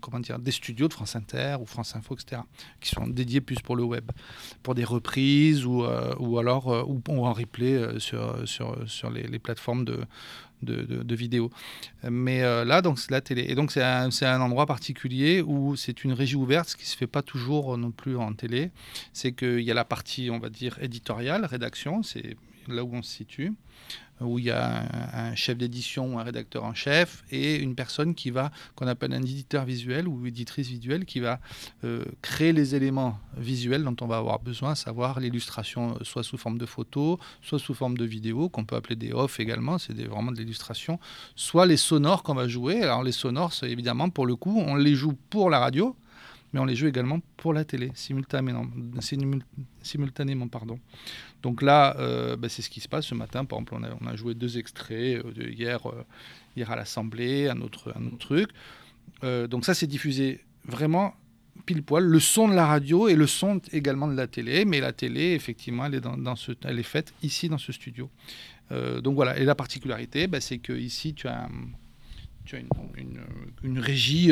comment 0.00 0.20
dire, 0.20 0.38
des 0.38 0.52
studios 0.52 0.86
de 0.86 0.92
France 0.92 1.16
Inter 1.16 1.56
ou 1.60 1.66
France 1.66 1.96
Info, 1.96 2.14
etc., 2.14 2.42
qui 2.80 2.90
sont 2.90 3.08
dédiés 3.08 3.40
plus 3.40 3.60
pour 3.60 3.74
le 3.74 3.82
web, 3.82 4.10
pour 4.62 4.74
des 4.74 4.84
reprises 4.84 5.64
ou, 5.64 5.84
ou 6.18 6.38
alors 6.38 6.66
ou, 6.88 7.00
en 7.08 7.32
replay 7.32 7.98
sur, 7.98 8.46
sur, 8.46 8.76
sur 8.86 9.10
les, 9.10 9.38
plateformes 9.38 9.84
de, 9.84 10.00
de, 10.62 10.82
de, 10.82 11.14
vidéos. 11.14 11.50
Mais 12.08 12.40
là, 12.42 12.82
donc, 12.82 12.98
c'est 12.98 13.10
la 13.10 13.20
télé. 13.20 13.46
Et 13.48 13.54
donc, 13.54 13.72
c'est 13.72 13.82
un, 13.82 14.10
un, 14.22 14.40
endroit 14.40 14.66
particulier 14.66 15.40
où 15.40 15.76
c'est 15.76 16.04
une 16.04 16.12
régie 16.12 16.36
ouverte, 16.36 16.68
ce 16.70 16.76
qui 16.76 16.82
ne 16.82 16.88
se 16.88 16.96
fait 16.96 17.06
pas 17.06 17.22
toujours 17.22 17.78
non 17.78 17.90
plus 17.90 18.16
en 18.16 18.32
télé. 18.34 18.70
C'est 19.12 19.32
qu'il 19.32 19.60
y 19.60 19.70
a 19.70 19.74
la 19.74 19.84
partie, 19.84 20.30
on 20.30 20.38
va 20.38 20.50
dire, 20.50 20.78
éditoriale, 20.80 21.44
rédaction. 21.44 22.02
C'est 22.02 22.36
là 22.68 22.84
où 22.84 22.94
on 22.94 23.02
se 23.02 23.10
situe, 23.10 23.52
où 24.20 24.38
il 24.38 24.46
y 24.46 24.50
a 24.50 24.84
un, 25.14 25.34
chef 25.34 25.58
d'édition 25.58 26.14
ou 26.14 26.18
un 26.18 26.22
rédacteur 26.22 26.64
en 26.64 26.74
chef 26.74 27.24
et 27.30 27.56
une 27.56 27.74
personne 27.74 28.14
qui 28.14 28.30
va, 28.30 28.50
qu'on 28.76 28.86
appelle 28.86 29.12
un 29.12 29.22
éditeur 29.22 29.64
visuel 29.64 30.08
ou 30.08 30.26
éditrice 30.26 30.68
visuelle, 30.68 31.04
qui 31.04 31.20
va 31.20 31.40
euh, 31.84 32.04
créer 32.20 32.52
les 32.52 32.74
éléments 32.74 33.18
visuels 33.36 33.82
dont 33.82 33.96
on 34.00 34.06
va 34.06 34.18
avoir 34.18 34.38
besoin, 34.40 34.72
à 34.72 34.74
savoir 34.74 35.20
l'illustration 35.20 35.94
euh, 35.94 36.04
soit 36.04 36.22
sous 36.22 36.38
forme 36.38 36.58
de 36.58 36.66
photo, 36.66 37.18
soit 37.40 37.58
sous 37.58 37.74
forme 37.74 37.96
de 37.96 38.04
vidéo, 38.04 38.48
qu'on 38.48 38.64
peut 38.64 38.76
appeler 38.76 38.96
des 38.96 39.12
off 39.12 39.40
également, 39.40 39.78
c'est 39.78 39.94
vraiment 40.04 40.32
de 40.32 40.38
l'illustration, 40.38 40.98
soit 41.34 41.66
les 41.66 41.76
sonores 41.76 42.22
qu'on 42.22 42.34
va 42.34 42.48
jouer. 42.48 42.82
Alors 42.82 43.02
les 43.02 43.12
sonores, 43.12 43.52
évidemment, 43.62 44.10
pour 44.10 44.26
le 44.26 44.36
coup, 44.36 44.62
on 44.64 44.76
les 44.76 44.94
joue 44.94 45.14
pour 45.30 45.50
la 45.50 45.58
radio, 45.58 45.96
mais 46.52 46.60
on 46.60 46.64
les 46.64 46.74
joue 46.74 46.86
également 46.86 47.20
pour 47.36 47.52
la 47.54 47.64
télé, 47.64 47.90
simultanément. 47.94 48.66
Donc 51.42 51.62
là, 51.62 51.96
euh, 51.98 52.36
bah, 52.36 52.48
c'est 52.48 52.62
ce 52.62 52.68
qui 52.68 52.80
se 52.80 52.88
passe 52.88 53.06
ce 53.06 53.14
matin. 53.14 53.44
Par 53.44 53.58
exemple, 53.58 53.96
on 54.00 54.06
a, 54.06 54.16
joué 54.16 54.34
deux 54.34 54.58
extraits 54.58 55.24
euh, 55.24 55.50
hier, 55.50 55.88
euh, 55.88 56.04
hier 56.56 56.70
à 56.70 56.76
l'Assemblée, 56.76 57.48
un 57.48 57.60
autre, 57.62 57.94
un 57.96 58.06
autre 58.06 58.18
truc. 58.18 58.50
donc 59.22 59.64
ça, 59.64 59.74
c'est 59.74 59.86
diffusé 59.86 60.40
vraiment 60.64 61.14
pile 61.64 61.82
poil. 61.82 62.04
Le 62.04 62.20
son 62.20 62.48
de 62.48 62.54
la 62.54 62.66
radio 62.66 63.08
et 63.08 63.14
le 63.14 63.26
son 63.26 63.60
également 63.72 64.08
de 64.08 64.14
la 64.14 64.26
télé. 64.26 64.66
Mais 64.66 64.80
la 64.80 64.92
télé, 64.92 65.32
effectivement, 65.32 65.86
elle 65.86 65.94
est, 65.94 66.00
dans, 66.00 66.36
ce, 66.36 66.52
elle 66.64 66.78
est 66.78 66.82
faite 66.82 67.14
ici, 67.22 67.48
dans 67.48 67.58
ce 67.58 67.72
studio. 67.72 68.10
donc 68.70 69.14
voilà. 69.14 69.38
Et 69.38 69.44
la 69.44 69.54
particularité, 69.54 70.26
bah, 70.26 70.40
c'est 70.42 70.58
que 70.58 70.74
ici, 70.74 71.14
tu 71.14 71.28
as, 71.28 71.48
une, 72.52 73.20
une 73.62 73.78
régie 73.78 74.30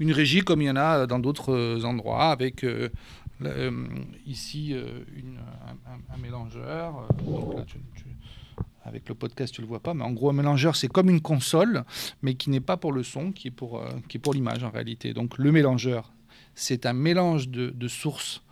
une 0.00 0.12
régie 0.12 0.40
comme 0.40 0.62
il 0.62 0.66
y 0.66 0.70
en 0.70 0.76
a 0.76 1.06
dans 1.06 1.18
d'autres 1.18 1.52
euh, 1.52 1.84
endroits, 1.84 2.30
avec 2.30 2.64
euh, 2.64 2.88
euh, 3.42 3.86
ici 4.26 4.74
un, 4.74 6.16
mélangeur. 6.16 7.08
avec 8.84 9.08
le 9.08 9.14
podcast, 9.14 9.54
tu 9.54 9.60
le 9.60 9.66
vois 9.66 9.80
pas, 9.80 9.94
mais 9.94 10.04
en 10.04 10.12
gros, 10.12 10.30
un 10.30 10.34
mélangeur, 10.34 10.76
c'est 10.76 10.88
comme 10.88 11.10
une 11.10 11.20
console, 11.20 11.84
mais 12.22 12.34
qui 12.34 12.50
n'est 12.50 12.60
pas 12.60 12.76
pour 12.76 12.92
le 12.92 13.02
son, 13.02 13.32
qui 13.32 13.48
est 13.48 13.52
pour, 13.52 13.84
pour 14.22 14.34
l'image 14.34 14.64
en 14.64 14.70
réalité. 14.70 15.12
Donc 15.12 15.38
le 15.38 15.52
mélangeur, 15.52 16.12
c'est 16.54 16.86
un 16.86 16.94
mélange 16.94 17.48
de, 17.48 17.88
sources 17.88 18.42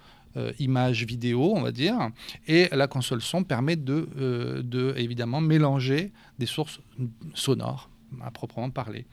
images, 0.58 1.04
vidéo, 1.04 1.54
on 1.56 1.62
va 1.62 1.72
dire, 1.72 2.10
et 2.46 2.68
la 2.70 2.86
console 2.86 3.22
son 3.22 3.42
permet 3.42 3.76
de, 3.76 4.62
de 4.62 4.94
évidemment 4.98 5.40
mélanger 5.40 6.12
des 6.38 6.46
sources 6.46 6.80
sonores 7.34 7.88
à 8.22 8.30
proprement 8.30 8.70
parler. 8.70 9.06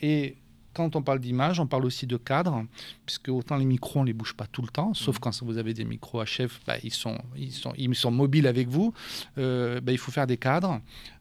et 0.00 0.36
quand 0.74 0.96
on 0.96 1.02
parle 1.02 1.20
d'image, 1.20 1.60
on 1.60 1.66
parle 1.66 1.84
aussi 1.84 2.06
de 2.06 2.16
cadre, 2.16 2.64
puisque 3.06 3.28
autant 3.28 3.56
les 3.56 3.64
micros, 3.64 4.00
on 4.00 4.02
ne 4.02 4.08
les 4.08 4.12
bouge 4.12 4.34
pas 4.34 4.46
tout 4.46 4.62
le 4.62 4.68
temps, 4.68 4.92
sauf 4.94 5.16
mmh. 5.16 5.20
quand 5.20 5.42
vous 5.42 5.58
avez 5.58 5.72
des 5.72 5.84
micros 5.84 6.20
à 6.20 6.26
chef, 6.26 6.60
bah, 6.66 6.74
ils, 6.82 6.92
sont, 6.92 7.18
ils, 7.36 7.52
sont, 7.52 7.72
ils 7.76 7.94
sont 7.94 8.10
mobiles 8.10 8.46
avec 8.46 8.68
vous. 8.68 8.92
Euh, 9.38 9.80
bah, 9.80 9.92
il 9.92 9.98
faut 9.98 10.12
faire 10.12 10.26
des 10.26 10.36
cadres. 10.36 10.80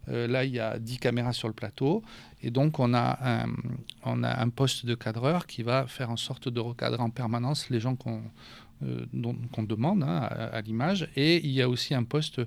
Euh, 0.09 0.27
là, 0.27 0.43
il 0.43 0.51
y 0.51 0.59
a 0.59 0.79
10 0.79 0.97
caméras 0.99 1.33
sur 1.33 1.47
le 1.47 1.53
plateau. 1.53 2.03
Et 2.41 2.51
donc, 2.51 2.79
on 2.79 2.93
a, 2.93 3.17
un, 3.23 3.45
on 4.03 4.23
a 4.23 4.41
un 4.41 4.49
poste 4.49 4.85
de 4.85 4.95
cadreur 4.95 5.47
qui 5.47 5.63
va 5.63 5.87
faire 5.87 6.09
en 6.09 6.17
sorte 6.17 6.49
de 6.49 6.59
recadrer 6.59 7.01
en 7.01 7.09
permanence 7.09 7.69
les 7.69 7.79
gens 7.79 7.95
qu'on 7.95 8.21
euh, 8.83 9.05
demande 9.13 10.03
hein, 10.03 10.27
à, 10.29 10.57
à 10.57 10.61
l'image. 10.61 11.07
Et 11.15 11.37
il 11.45 11.51
y 11.51 11.61
a 11.61 11.69
aussi 11.69 11.93
un 11.93 12.03
poste 12.03 12.41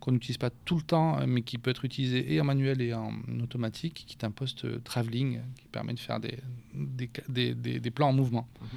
qu'on 0.00 0.12
n'utilise 0.12 0.38
pas 0.38 0.50
tout 0.50 0.76
le 0.76 0.82
temps, 0.82 1.18
mais 1.26 1.42
qui 1.42 1.58
peut 1.58 1.70
être 1.70 1.84
utilisé 1.84 2.32
et 2.32 2.40
en 2.40 2.44
manuel 2.44 2.80
et 2.80 2.94
en 2.94 3.12
automatique, 3.42 4.04
qui 4.06 4.16
est 4.16 4.24
un 4.24 4.30
poste 4.30 4.64
euh, 4.64 4.80
travelling 4.84 5.40
qui 5.60 5.68
permet 5.68 5.94
de 5.94 5.98
faire 5.98 6.20
des, 6.20 6.38
des, 6.74 7.54
des, 7.54 7.80
des, 7.80 7.90
plans 7.90 8.08
en 8.08 8.12
mouvement. 8.12 8.46
Mhm. 8.60 8.68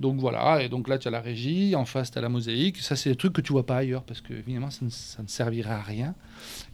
Donc 0.00 0.20
voilà, 0.20 0.62
et 0.62 0.68
donc 0.68 0.86
là 0.86 0.96
tu 0.96 1.08
as 1.08 1.10
la 1.10 1.20
régie, 1.20 1.74
en 1.74 1.84
face 1.84 2.12
tu 2.12 2.18
as 2.18 2.20
la 2.20 2.28
mosaïque. 2.28 2.76
Ça, 2.78 2.94
c'est 2.94 3.10
des 3.10 3.16
trucs 3.16 3.32
que 3.32 3.40
tu 3.40 3.52
vois 3.52 3.66
pas 3.66 3.78
ailleurs 3.78 4.04
parce 4.04 4.20
que 4.20 4.32
évidemment 4.32 4.70
ça 4.70 4.84
ne, 4.84 4.90
ça 4.90 5.22
ne 5.24 5.28
servirait 5.28 5.72
à 5.72 5.82
rien. 5.82 6.14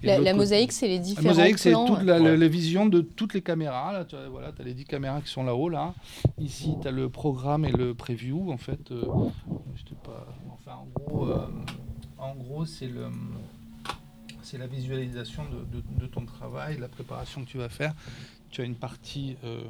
la, 0.02 0.35
mosaïque, 0.35 0.72
c'est 0.72 0.88
les 0.88 0.98
différents. 0.98 1.28
La 1.28 1.35
mosaïque, 1.35 1.59
c'est 1.59 1.72
toute 1.72 2.02
la, 2.02 2.48
vision 2.48 2.85
de 2.85 3.00
toutes 3.00 3.33
les 3.33 3.40
caméras. 3.40 3.94
Là, 3.94 4.04
tu 4.04 4.14
as, 4.14 4.28
voilà, 4.28 4.52
as 4.59 4.62
les 4.62 4.74
10 4.74 4.85
caméras 4.85 5.22
qui 5.22 5.30
sont 5.30 5.42
là-haut. 5.42 5.70
Là. 5.70 5.94
Ici, 6.38 6.74
tu 6.83 6.87
as 6.87 6.90
le 6.90 7.09
programme 7.09 7.64
et 7.64 7.72
le 7.72 7.94
preview. 7.94 8.52
En 8.52 8.59
fait, 8.59 8.90
euh, 8.90 9.07
je 9.74 9.94
pas. 9.94 10.26
Enfin, 10.52 10.76
en 10.76 10.87
gros, 10.94 11.26
euh, 11.26 11.46
en 12.18 12.35
gros 12.35 12.66
c'est 12.66 12.88
le 12.88 13.07
c'est 14.44 14.59
la 14.59 14.66
visualisation 14.66 15.44
de, 15.72 16.07
ton 16.07 16.24
travail, 16.24 16.78
la 16.78 16.88
préparation 16.88 17.44
que 17.44 17.50
tu 17.50 17.59
vas 17.59 17.68
faire. 17.68 17.94
Tu 18.50 18.61
as 18.61 18.64
une 18.64 18.76
partie, 18.76 19.37
euh, 19.42 19.62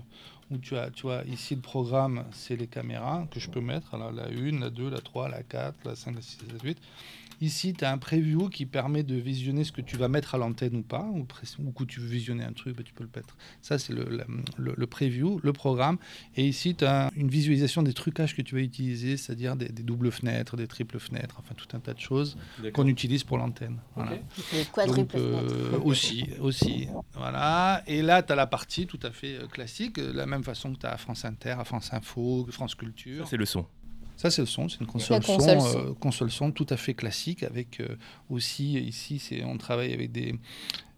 où 0.50 0.58
tu 0.58 0.76
as, 0.76 0.90
tu 0.90 1.02
vois, 1.02 1.22
ici 1.26 1.54
le 1.54 1.62
programme, 1.62 2.24
c'est 2.32 2.56
les 2.56 2.66
caméras 2.66 3.26
que 3.30 3.40
je 3.40 3.48
peux 3.48 3.60
mettre. 3.60 3.94
Alors 3.94 4.12
la 4.12 4.26
1, 4.26 4.60
la 4.60 4.70
2, 4.70 4.90
la 4.90 5.00
3, 5.00 5.28
la 5.28 5.42
4, 5.42 5.76
la 5.84 5.96
5, 5.96 6.14
la 6.16 6.20
6, 6.20 6.38
la 6.52 6.58
8. 6.62 6.78
Ici, 7.40 7.74
tu 7.74 7.84
as 7.84 7.92
un 7.92 7.98
preview 7.98 8.48
qui 8.48 8.66
permet 8.66 9.02
de 9.02 9.14
visionner 9.16 9.64
ce 9.64 9.72
que 9.72 9.80
tu 9.80 9.96
vas 9.96 10.08
mettre 10.08 10.34
à 10.34 10.38
l'antenne 10.38 10.76
ou 10.76 10.82
pas, 10.82 11.06
ou, 11.12 11.26
ou 11.58 11.72
que 11.72 11.84
tu 11.84 12.00
veux 12.00 12.08
visionner 12.08 12.44
un 12.44 12.52
truc, 12.52 12.76
bah, 12.76 12.82
tu 12.84 12.92
peux 12.92 13.04
le 13.04 13.10
mettre. 13.14 13.36
Ça, 13.60 13.78
c'est 13.78 13.92
le, 13.92 14.04
le, 14.56 14.74
le, 14.76 14.86
preview, 14.86 15.40
le 15.42 15.52
programme. 15.52 15.98
Et 16.36 16.46
ici, 16.46 16.74
tu 16.74 16.84
as 16.84 17.10
une 17.16 17.28
visualisation 17.28 17.82
des 17.82 17.92
trucages 17.92 18.34
que 18.34 18.42
tu 18.42 18.54
vas 18.54 18.60
utiliser, 18.60 19.16
c'est-à-dire 19.16 19.56
des, 19.56 19.68
doubles 19.68 20.10
fenêtres, 20.10 20.56
des 20.56 20.66
triples 20.66 20.98
fenêtres, 20.98 21.36
enfin 21.38 21.54
tout 21.54 21.68
un 21.76 21.80
tas 21.80 21.94
de 21.94 22.00
choses 22.00 22.36
qu'on 22.72 22.86
utilise 22.86 23.24
pour 23.24 23.38
l'antenne. 23.38 23.78
Voilà. 23.94 24.12
Quadruples 24.72 25.16
euh, 25.16 25.78
Aussi, 25.84 26.28
aussi. 26.40 26.88
Voilà. 27.14 27.82
Et 27.86 28.02
là, 28.02 28.22
tu 28.22 28.32
as 28.32 28.36
la 28.36 28.46
partie 28.46 28.86
tout 28.86 29.00
à 29.02 29.10
fait 29.10 29.36
euh, 29.36 29.46
classique, 29.46 29.96
de 29.96 30.12
la 30.12 30.26
même 30.26 30.44
façon 30.44 30.72
que 30.72 30.78
tu 30.78 30.86
as 30.86 30.92
à 30.92 30.96
France 30.96 31.24
Inter, 31.24 31.56
à 31.58 31.64
France 31.64 31.92
Info, 31.92 32.46
France 32.50 32.74
Culture. 32.74 33.26
C'est 33.28 33.36
le 33.36 33.46
son. 33.46 33.66
Ça, 34.16 34.30
c'est 34.30 34.42
le 34.42 34.46
son, 34.46 34.68
c'est 34.68 34.80
une 34.80 34.86
console, 34.86 35.22
son, 35.22 35.40
euh, 35.40 35.92
console, 35.94 36.30
son, 36.30 36.52
tout 36.52 36.66
à 36.70 36.76
fait 36.76 36.94
classique 36.94 37.42
avec 37.42 37.80
euh, 37.80 37.96
aussi, 38.30 38.74
ici, 38.74 39.20
on 39.44 39.58
travaille 39.58 39.92
avec 39.92 40.12
des, 40.12 40.38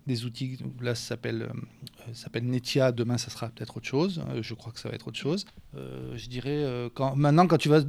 des 0.07 0.25
outils. 0.25 0.59
Là, 0.81 0.95
ça 0.95 1.09
s'appelle, 1.09 1.43
euh, 1.43 2.13
s'appelle 2.13 2.45
Netia. 2.45 2.93
Demain, 2.93 3.17
ça 3.17 3.31
sera 3.31 3.49
peut-être 3.49 3.79
autre 3.79 3.87
chose. 3.87 4.23
je 4.41 4.55
crois 4.55 4.73
que 4.73 4.79
ça 4.79 4.91
va 4.91 4.95
être 4.95 5.09
autre 5.09 5.19
chose. 5.19 5.47
je 5.75 6.29
dirais, 6.29 6.91
quand, 6.95 7.17
maintenant, 7.17 7.47
quand 7.47 7.57
tu, 7.57 7.71
vas, 7.71 7.81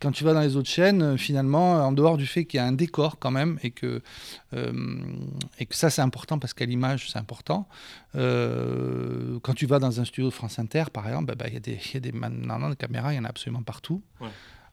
quand 0.00 0.12
tu 0.12 0.22
vas 0.22 0.34
dans 0.34 0.40
les 0.40 0.54
autres 0.54 0.68
chaînes, 0.68 1.18
finalement, 1.18 1.84
en 1.84 1.90
dehors 1.90 2.16
du 2.16 2.26
fait 2.26 2.44
qu'il 2.44 2.58
y 2.58 2.60
a 2.60 2.66
un 2.66 2.72
décor 2.72 3.18
quand 3.18 3.32
même, 3.32 3.58
et 3.64 3.72
que, 3.72 4.02
et 4.52 5.66
que 5.66 5.74
ça, 5.74 5.90
c'est 5.90 6.02
important 6.02 6.38
parce 6.38 6.54
qu'à 6.54 6.64
l'image, 6.64 7.10
c'est 7.10 7.18
important. 7.18 7.66
quand 8.14 9.54
tu 9.56 9.66
vas 9.66 9.80
dans 9.80 10.00
un 10.00 10.04
studio 10.04 10.30
de 10.30 10.34
France 10.34 10.60
Inter, 10.60 10.84
par 10.92 11.08
exemple, 11.08 11.26
bah, 11.26 11.34
bah, 11.36 11.48
il 11.48 11.54
y 11.54 11.56
a 11.56 11.60
des, 11.60 11.80
y 11.92 11.96
a 11.96 12.00
des, 12.00 12.12
maintenant, 12.12 12.70
des 12.70 12.76
caméras, 12.76 13.12
il 13.12 13.16
y 13.16 13.18
en 13.18 13.24
a 13.24 13.28
absolument 13.30 13.64
partout. 13.64 14.00
Ouais. 14.20 14.28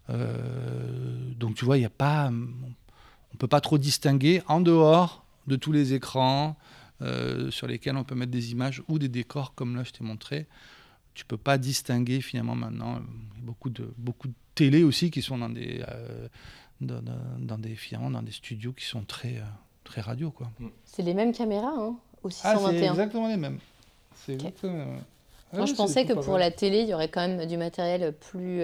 Euh, 0.09 1.31
donc 1.37 1.55
tu 1.55 1.65
vois, 1.65 1.77
il 1.77 1.81
n'y 1.81 1.85
a 1.85 1.89
pas, 1.91 2.31
on 2.31 3.37
peut 3.37 3.47
pas 3.47 3.61
trop 3.61 3.77
distinguer 3.77 4.41
en 4.47 4.61
dehors 4.61 5.25
de 5.47 5.55
tous 5.55 5.71
les 5.71 5.93
écrans 5.93 6.55
euh, 7.01 7.51
sur 7.51 7.67
lesquels 7.67 7.97
on 7.97 8.03
peut 8.03 8.15
mettre 8.15 8.31
des 8.31 8.51
images 8.51 8.81
ou 8.87 8.99
des 8.99 9.09
décors 9.09 9.53
comme 9.55 9.75
là 9.75 9.83
je 9.83 9.91
t'ai 9.91 10.03
montré. 10.03 10.47
Tu 11.13 11.25
peux 11.25 11.37
pas 11.37 11.57
distinguer 11.57 12.21
finalement 12.21 12.55
maintenant. 12.55 13.01
Il 13.35 13.39
y 13.39 13.43
a 13.43 13.45
beaucoup 13.45 13.69
de 13.69 13.93
beaucoup 13.97 14.27
de 14.27 14.33
télé 14.55 14.83
aussi 14.83 15.11
qui 15.11 15.21
sont 15.21 15.37
dans 15.37 15.49
des 15.49 15.83
euh, 15.87 16.27
dans, 16.81 17.01
dans, 17.39 17.57
des 17.57 17.77
dans 17.91 18.21
des 18.21 18.31
studios 18.31 18.73
qui 18.73 18.85
sont 18.85 19.03
très 19.03 19.41
très 19.83 20.01
radio 20.01 20.31
quoi. 20.31 20.51
Mm. 20.59 20.67
C'est 20.85 21.03
les 21.03 21.13
mêmes 21.13 21.33
caméras 21.33 21.73
hein, 21.77 21.95
au 22.23 22.29
621. 22.29 22.69
Ah, 22.69 22.71
c'est 22.71 22.87
exactement 22.87 23.27
les 23.27 23.37
mêmes. 23.37 23.59
C'est 24.15 24.37
Moi, 25.53 25.65
je 25.65 25.73
pensais 25.73 26.05
que 26.05 26.13
pour 26.13 26.37
la 26.37 26.49
télé, 26.49 26.81
il 26.81 26.87
y 26.87 26.93
aurait 26.93 27.09
quand 27.09 27.27
même 27.27 27.45
du 27.45 27.57
matériel 27.57 28.13
plus 28.13 28.61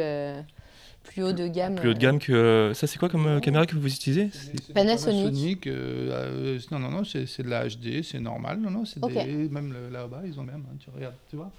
plus 1.03 1.23
haut 1.23 1.33
de 1.33 1.47
gamme. 1.47 1.75
Plus 1.75 1.89
haut 1.89 1.93
de 1.93 1.99
gamme 1.99 2.19
que. 2.19 2.31
Euh, 2.31 2.73
ça, 2.73 2.87
c'est 2.87 2.99
quoi 2.99 3.09
comme 3.09 3.25
euh, 3.25 3.39
caméra 3.39 3.65
que 3.65 3.75
vous 3.75 3.87
utilisez 3.87 4.29
Panasonic. 4.73 5.67
Euh, 5.67 6.59
non, 6.71 6.79
non, 6.79 6.89
non, 6.89 7.03
c'est 7.03 7.41
de 7.41 7.49
la 7.49 7.67
HD, 7.67 8.03
c'est 8.03 8.19
normal. 8.19 8.59
Non, 8.59 8.69
non, 8.69 8.85
c'est 8.85 8.99
même 9.01 9.73
là-bas, 9.91 10.21
ils 10.25 10.39
ont 10.39 10.43
même. 10.43 10.65
Hein, 10.71 10.75
tu 10.79 10.89
regardes, 10.89 11.15
tu 11.29 11.35
vois 11.35 11.51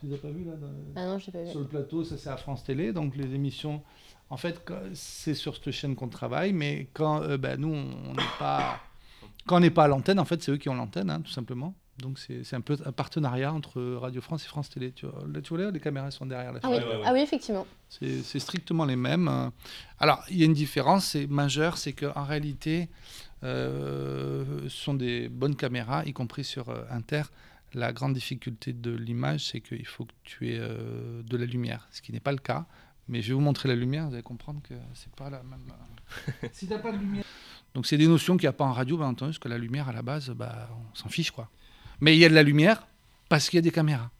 Tu 0.00 0.06
les 0.06 0.14
as 0.14 0.18
pas 0.18 0.28
vu 0.28 0.44
là 0.44 0.52
Ah 0.96 1.06
non, 1.06 1.18
je 1.18 1.30
pas 1.30 1.42
vu. 1.42 1.50
Sur 1.50 1.60
le 1.60 1.66
plateau, 1.66 2.04
ça 2.04 2.16
c'est 2.16 2.30
à 2.30 2.36
France 2.36 2.64
Télé, 2.64 2.92
donc 2.92 3.16
les 3.16 3.34
émissions. 3.34 3.82
En 4.30 4.36
fait, 4.36 4.60
c'est 4.94 5.34
sur 5.34 5.54
cette 5.54 5.70
chaîne 5.70 5.94
qu'on 5.94 6.08
travaille, 6.08 6.52
mais 6.52 6.88
quand 6.94 7.36
ben, 7.36 7.60
nous, 7.60 7.74
on 7.74 8.14
n'est 8.14 8.38
pas. 8.38 8.80
Quand 9.46 9.58
on 9.58 9.60
n'est 9.60 9.70
pas 9.70 9.84
à 9.84 9.88
l'antenne, 9.88 10.18
en 10.18 10.24
fait, 10.24 10.42
c'est 10.42 10.52
eux 10.52 10.56
qui 10.56 10.70
ont 10.70 10.74
l'antenne, 10.74 11.10
hein, 11.10 11.20
tout 11.20 11.30
simplement. 11.30 11.74
Donc 11.98 12.18
c'est 12.18 12.54
un 12.54 12.60
peu 12.60 12.76
un 12.84 12.92
partenariat 12.92 13.52
entre 13.52 13.80
Radio 13.94 14.20
France 14.20 14.44
et 14.44 14.48
France 14.48 14.68
Télé. 14.68 14.92
Tu 14.92 15.06
vois, 15.06 15.24
là, 15.32 15.40
tu 15.40 15.54
vois 15.54 15.70
les 15.70 15.80
caméras 15.80 16.10
sont 16.10 16.26
derrière 16.26 16.52
la 16.52 16.60
ah 16.62 16.70
oui. 16.70 16.78
ah 17.04 17.12
oui, 17.12 17.20
effectivement. 17.20 17.66
C'est 17.88 18.40
strictement 18.40 18.84
les 18.84 18.96
mêmes. 18.96 19.50
Alors, 20.00 20.24
il 20.28 20.38
y 20.38 20.42
a 20.42 20.46
une 20.46 20.54
différence, 20.54 21.06
c'est 21.06 21.28
majeure, 21.28 21.78
c'est 21.78 21.92
qu'en 21.92 22.24
réalité, 22.24 22.88
euh, 23.44 24.62
ce 24.64 24.68
sont 24.68 24.94
des 24.94 25.28
bonnes 25.28 25.56
caméras, 25.56 26.04
y 26.04 26.12
compris 26.12 26.44
sur 26.44 26.70
euh, 26.70 26.84
Inter. 26.90 27.22
La 27.74 27.92
grande 27.92 28.14
difficulté 28.14 28.72
de 28.72 28.92
l'image, 28.92 29.46
c'est 29.50 29.60
qu'il 29.60 29.86
faut 29.86 30.04
que 30.04 30.12
tu 30.22 30.50
aies 30.50 30.58
euh, 30.60 31.22
de 31.22 31.36
la 31.36 31.44
lumière, 31.44 31.88
ce 31.90 32.00
qui 32.00 32.12
n'est 32.12 32.20
pas 32.20 32.32
le 32.32 32.38
cas. 32.38 32.66
Mais 33.08 33.20
je 33.20 33.28
vais 33.28 33.34
vous 33.34 33.40
montrer 33.40 33.68
la 33.68 33.74
lumière, 33.74 34.06
vous 34.08 34.14
allez 34.14 34.22
comprendre 34.22 34.60
que 34.62 34.74
c'est 34.94 35.12
pas 35.14 35.28
la 35.28 35.42
même. 35.42 35.72
si 36.52 36.66
t'as 36.66 36.78
pas 36.78 36.92
de 36.92 36.98
lumière. 36.98 37.24
Donc 37.74 37.86
c'est 37.86 37.98
des 37.98 38.06
notions 38.06 38.36
qu'il 38.36 38.44
n'y 38.44 38.50
a 38.50 38.52
pas 38.52 38.64
en 38.64 38.72
radio, 38.72 38.96
bien 38.96 39.08
entendu, 39.08 39.32
parce 39.32 39.38
que 39.38 39.48
la 39.48 39.58
lumière 39.58 39.88
à 39.88 39.92
la 39.92 40.02
base, 40.02 40.30
bah, 40.30 40.70
on 40.72 40.94
s'en 40.94 41.08
fiche 41.08 41.30
quoi. 41.30 41.50
Mais 42.00 42.16
il 42.16 42.20
y 42.20 42.24
a 42.24 42.28
de 42.28 42.34
la 42.34 42.42
lumière 42.42 42.86
parce 43.28 43.48
qu'il 43.48 43.58
y 43.58 43.58
a 43.58 43.62
des 43.62 43.70
caméras. 43.70 44.10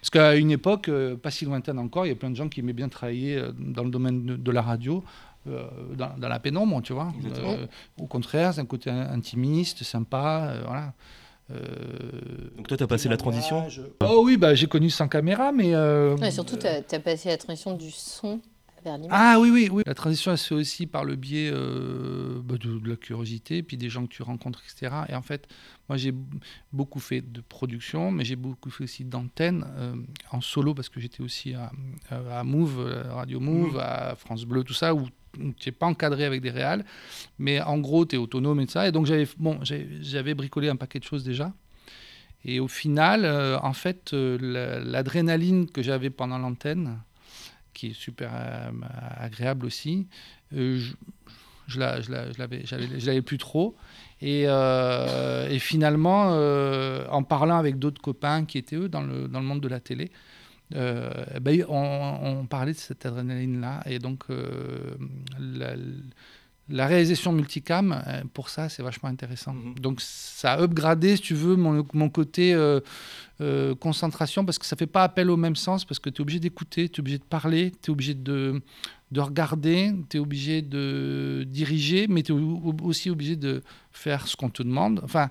Parce 0.00 0.10
qu'à 0.10 0.36
une 0.36 0.50
époque, 0.50 0.88
euh, 0.88 1.16
pas 1.16 1.30
si 1.30 1.44
lointaine 1.44 1.78
encore, 1.78 2.06
il 2.06 2.10
y 2.10 2.12
a 2.12 2.16
plein 2.16 2.30
de 2.30 2.36
gens 2.36 2.48
qui 2.48 2.60
aimaient 2.60 2.72
bien 2.72 2.88
travailler 2.88 3.36
euh, 3.36 3.52
dans 3.58 3.84
le 3.84 3.90
domaine 3.90 4.24
de, 4.24 4.50
la 4.50 4.62
radio, 4.62 5.02
euh, 5.48 5.66
dans, 5.94 6.28
la 6.28 6.38
pénombre, 6.38 6.80
tu 6.82 6.92
vois. 6.92 7.12
au 7.98 8.06
contraire, 8.06 8.54
c'est 8.54 8.60
un 8.60 8.66
côté 8.66 8.90
intimiste, 8.90 9.82
sympa, 9.82 10.54
voilà. 10.66 10.92
Donc 12.56 12.68
toi, 12.68 12.76
tu 12.76 12.84
as 12.84 12.86
passé 12.86 13.08
la 13.08 13.16
transition 13.16 13.66
Oh 14.04 14.22
oui, 14.24 14.36
bah, 14.36 14.54
j'ai 14.54 14.68
connu 14.68 14.88
sans 14.88 15.08
caméra, 15.08 15.50
mais... 15.50 15.72
surtout, 16.30 16.56
tu 16.56 16.66
as, 16.66 17.00
passé 17.00 17.28
la 17.30 17.38
transition 17.38 17.74
du 17.74 17.90
son 17.90 18.40
ah 19.10 19.38
oui, 19.40 19.50
oui, 19.50 19.68
oui. 19.70 19.82
La 19.86 19.94
transition, 19.94 20.32
elle 20.32 20.38
se 20.38 20.48
fait 20.48 20.54
aussi 20.54 20.86
par 20.86 21.04
le 21.04 21.16
biais 21.16 21.50
euh, 21.52 22.40
bah, 22.42 22.56
de, 22.58 22.80
la 22.88 22.96
curiosité, 22.96 23.62
puis 23.62 23.76
des 23.76 23.88
gens 23.88 24.06
que 24.06 24.12
tu 24.12 24.22
rencontres, 24.22 24.62
etc. 24.64 24.94
Et 25.08 25.14
en 25.14 25.22
fait, 25.22 25.48
moi, 25.88 25.96
j'ai 25.96 26.14
beaucoup 26.72 27.00
fait 27.00 27.20
de 27.20 27.40
production, 27.40 28.10
mais 28.10 28.24
j'ai 28.24 28.36
beaucoup 28.36 28.70
fait 28.70 28.84
aussi 28.84 29.04
d'antenne 29.04 29.66
euh, 29.76 29.94
en 30.30 30.40
solo, 30.40 30.74
parce 30.74 30.88
que 30.88 31.00
j'étais 31.00 31.22
aussi 31.22 31.54
à, 31.54 31.72
à, 32.10 32.44
Move, 32.44 32.80
euh, 32.80 33.14
Radio 33.14 33.40
Move, 33.40 33.74
mmh. 33.74 33.80
à 33.80 34.14
France 34.16 34.44
Bleu, 34.44 34.64
tout 34.64 34.74
ça, 34.74 34.94
où 34.94 35.08
tu 35.34 35.68
n'es 35.68 35.72
pas 35.72 35.86
encadré 35.86 36.24
avec 36.24 36.40
des 36.40 36.50
réals, 36.50 36.84
mais 37.38 37.60
en 37.60 37.78
gros, 37.78 38.04
tu 38.04 38.16
es 38.16 38.18
autonome 38.18 38.60
et 38.60 38.66
tout 38.66 38.72
ça. 38.72 38.88
Et 38.88 38.92
donc, 38.92 39.06
j'avais 39.06 39.28
bon, 39.38 39.60
j'avais 39.62 40.34
bricolé 40.34 40.68
un 40.68 40.76
paquet 40.76 40.98
de 40.98 41.04
choses 41.04 41.24
déjà. 41.24 41.52
Et 42.44 42.58
au 42.58 42.68
final, 42.68 43.26
en 43.62 43.74
fait, 43.74 44.12
l'adrénaline 44.12 45.68
que 45.70 45.82
j'avais 45.82 46.08
pendant 46.08 46.38
l'antenne, 46.38 46.98
qui 47.74 47.88
est 47.88 47.92
super 47.94 48.30
euh, 48.34 48.70
agréable 49.16 49.66
aussi. 49.66 50.06
Euh, 50.54 50.78
je, 50.78 50.94
je, 51.66 51.78
la, 51.78 52.00
je, 52.00 52.10
l'avais, 52.10 52.64
je 52.64 53.06
l'avais 53.06 53.22
plus 53.22 53.38
trop. 53.38 53.76
Et, 54.20 54.48
euh, 54.48 55.58
finalement, 55.58 56.32
en 57.10 57.22
parlant 57.22 57.56
avec 57.56 57.78
d'autres 57.78 58.02
copains 58.02 58.44
qui 58.44 58.58
étaient 58.58 58.76
eux 58.76 58.88
dans 58.88 59.02
le, 59.02 59.28
dans 59.28 59.40
le 59.40 59.46
monde 59.46 59.60
de 59.60 59.68
la 59.68 59.80
télé, 59.80 60.10
ben, 60.70 61.64
on, 61.68 62.46
parlait 62.48 62.72
de 62.72 62.78
cette 62.78 63.06
adrénaline-là. 63.06 63.82
Et 63.86 63.98
donc, 63.98 64.24
la 66.70 66.86
réalisation 66.86 67.32
multicam, 67.32 68.02
euh, 68.06 68.22
pour 68.32 68.48
ça, 68.48 68.68
c'est 68.68 68.82
vachement 68.82 69.08
intéressant. 69.08 69.52
Mhm. 69.52 69.74
Donc, 69.78 70.00
ça 70.00 70.52
a 70.52 70.62
upgradé, 70.62 71.16
si 71.16 71.22
tu 71.22 71.34
veux, 71.34 71.56
mon, 71.56 71.86
mon 71.92 72.08
côté 72.08 72.54
euh, 72.54 72.80
euh, 73.40 73.74
concentration, 73.74 74.44
parce 74.44 74.58
que 74.58 74.66
ça 74.66 74.76
ne 74.76 74.78
fait 74.78 74.86
pas 74.86 75.02
appel 75.04 75.30
au 75.30 75.36
même 75.36 75.56
sens, 75.56 75.84
parce 75.84 75.98
que 75.98 76.10
tu 76.10 76.18
es 76.18 76.20
obligé 76.22 76.40
d'écouter, 76.40 76.88
tu 76.88 76.98
es 76.98 77.00
obligé 77.00 77.18
de 77.18 77.24
parler, 77.24 77.72
tu 77.82 77.90
es 77.90 77.92
obligé 77.92 78.14
de, 78.14 78.62
de 79.10 79.20
regarder, 79.20 79.92
tu 80.08 80.16
es 80.16 80.20
obligé 80.20 80.62
de 80.62 81.44
diriger, 81.46 82.06
mais 82.08 82.22
tu 82.22 82.32
es 82.32 82.82
aussi 82.82 83.10
obligé 83.10 83.36
de 83.36 83.62
faire 83.90 84.26
ce 84.26 84.36
qu'on 84.36 84.50
te 84.50 84.62
demande. 84.62 85.00
Enfin, 85.04 85.30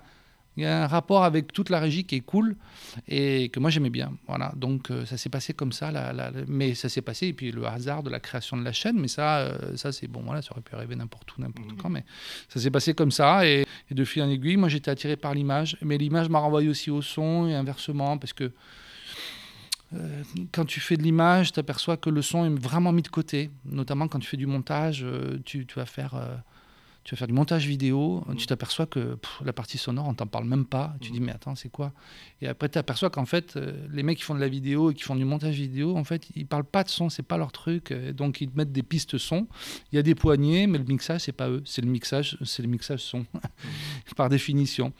il 0.56 0.64
y 0.64 0.66
a 0.66 0.82
un 0.82 0.86
rapport 0.86 1.24
avec 1.24 1.52
toute 1.52 1.70
la 1.70 1.78
régie 1.78 2.04
qui 2.04 2.16
est 2.16 2.20
cool 2.20 2.56
et 3.06 3.50
que 3.50 3.60
moi 3.60 3.70
j'aimais 3.70 3.90
bien. 3.90 4.12
Voilà, 4.26 4.52
donc 4.56 4.90
euh, 4.90 5.06
ça 5.06 5.16
s'est 5.16 5.28
passé 5.28 5.54
comme 5.54 5.72
ça, 5.72 5.92
mais 6.48 6.74
ça 6.74 6.88
s'est 6.88 7.02
passé. 7.02 7.28
Et 7.28 7.32
puis 7.32 7.52
le 7.52 7.66
hasard 7.66 8.02
de 8.02 8.10
la 8.10 8.20
création 8.20 8.56
de 8.56 8.64
la 8.64 8.72
chaîne, 8.72 8.98
mais 8.98 9.08
ça, 9.08 9.38
euh, 9.38 9.76
ça 9.76 9.92
c'est 9.92 10.08
bon, 10.08 10.22
voilà, 10.22 10.42
ça 10.42 10.52
aurait 10.52 10.60
pu 10.60 10.74
arriver 10.74 10.96
n'importe 10.96 11.36
où, 11.36 11.40
n'importe 11.40 11.76
quand, 11.80 11.88
mais 11.88 12.04
ça 12.48 12.60
s'est 12.60 12.70
passé 12.70 12.94
comme 12.94 13.10
ça. 13.10 13.46
Et, 13.46 13.64
de 13.90 14.04
fil 14.04 14.22
en 14.22 14.30
aiguille, 14.30 14.56
moi 14.56 14.68
j'étais 14.68 14.90
attiré 14.90 15.16
par 15.16 15.34
l'image, 15.34 15.76
mais 15.82 15.98
l'image 15.98 16.28
m'a 16.28 16.38
renvoyé 16.38 16.68
aussi 16.68 16.90
au 16.92 17.02
son 17.02 17.48
et 17.48 17.54
inversement 17.56 18.18
parce 18.18 18.32
que 18.32 18.52
euh, 19.94 20.22
quand 20.52 20.64
tu 20.64 20.78
fais 20.78 20.96
de 20.96 21.02
l'image, 21.02 21.52
tu 21.52 21.58
aperçois 21.58 21.96
que 21.96 22.08
le 22.08 22.22
son 22.22 22.44
est 22.44 22.56
vraiment 22.56 22.92
mis 22.92 23.02
de 23.02 23.08
côté, 23.08 23.50
notamment 23.64 24.06
quand 24.06 24.20
tu 24.20 24.28
fais 24.28 24.36
du 24.36 24.46
montage, 24.46 25.04
tu, 25.44 25.66
tu, 25.66 25.74
vas 25.74 25.86
faire 25.86 26.14
tu 27.04 27.14
vas 27.14 27.18
faire 27.18 27.28
du 27.28 27.32
montage 27.32 27.66
vidéo, 27.66 28.24
mmh. 28.26 28.36
tu 28.36 28.46
t'aperçois 28.46 28.86
que 28.86 29.18
la 29.44 29.52
partie 29.52 29.78
sonore, 29.78 30.06
on 30.06 30.14
t'en 30.14 30.26
parle 30.26 30.44
même 30.44 30.66
pas. 30.66 30.94
Tu 31.00 31.10
mmh. 31.10 31.12
dis, 31.12 31.20
mais 31.20 31.32
attends, 31.32 31.54
c'est 31.54 31.70
quoi? 31.70 31.92
Et 32.42 32.48
après, 32.48 32.68
tu 32.68 32.74
t'aperçois 32.74 33.10
qu'en 33.10 33.24
fait, 33.24 33.56
euh, 33.56 33.86
les 33.90 34.02
mecs 34.02 34.18
qui 34.18 34.24
font 34.24 34.34
de 34.34 34.40
la 34.40 34.48
vidéo 34.48 34.90
et 34.90 34.94
qui 34.94 35.02
font 35.02 35.16
du 35.16 35.24
montage 35.24 35.54
vidéo, 35.54 35.96
en 35.96 36.04
fait, 36.04 36.28
ils 36.36 36.46
parlent 36.46 36.64
pas 36.64 36.84
de 36.84 36.88
son, 36.88 37.08
c'est 37.08 37.22
pas 37.22 37.38
leur 37.38 37.52
truc. 37.52 37.92
donc, 37.92 38.40
ils 38.40 38.50
te 38.50 38.56
mettent 38.56 38.72
des 38.72 38.82
pistes 38.82 39.18
son. 39.18 39.46
Il 39.92 39.96
y 39.96 39.98
a 39.98 40.02
des 40.02 40.14
poignées, 40.14 40.66
mais 40.66 40.78
le 40.78 40.84
mixage, 40.84 41.22
c'est 41.22 41.32
pas 41.32 41.48
eux. 41.48 41.62
C'est 41.64 41.82
le 41.82 41.88
mixage, 41.88 42.36
c'est 42.44 42.62
le 42.62 42.68
mixage 42.68 43.00
son, 43.00 43.20
mmh. 43.20 43.26
par 44.16 44.28
définition. 44.28 44.92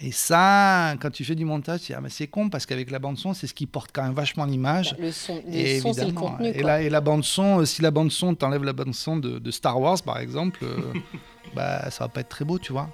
Et 0.00 0.12
ça, 0.12 0.94
quand 1.00 1.10
tu 1.10 1.24
fais 1.24 1.34
du 1.34 1.44
montage, 1.44 1.80
ah, 1.90 2.00
c'est 2.08 2.28
con 2.28 2.50
parce 2.50 2.66
qu'avec 2.66 2.90
la 2.90 3.00
bande 3.00 3.18
son, 3.18 3.34
c'est 3.34 3.48
ce 3.48 3.54
qui 3.54 3.66
porte 3.66 3.90
quand 3.92 4.04
même 4.04 4.14
vachement 4.14 4.44
l'image. 4.44 4.94
Le 4.98 5.10
son, 5.10 5.42
c'est 5.50 6.04
le 6.04 6.12
contenu. 6.12 6.48
Et, 6.48 6.62
la, 6.62 6.82
et 6.82 6.88
la 6.88 7.00
bande 7.00 7.24
son, 7.24 7.60
euh, 7.60 7.64
si 7.64 7.82
la 7.82 7.90
bande 7.90 8.12
son, 8.12 8.36
t'enlèves 8.36 8.62
la 8.62 8.72
bande 8.72 8.94
son 8.94 9.16
de, 9.16 9.50
Star 9.50 9.80
Wars 9.80 10.00
par 10.02 10.18
exemple, 10.18 10.60
euh, 10.62 10.92
bah 11.56 11.90
ça 11.90 12.04
va 12.04 12.08
pas 12.08 12.20
être 12.20 12.28
très 12.28 12.44
beau, 12.44 12.60
tu 12.60 12.72
vois. 12.72 12.88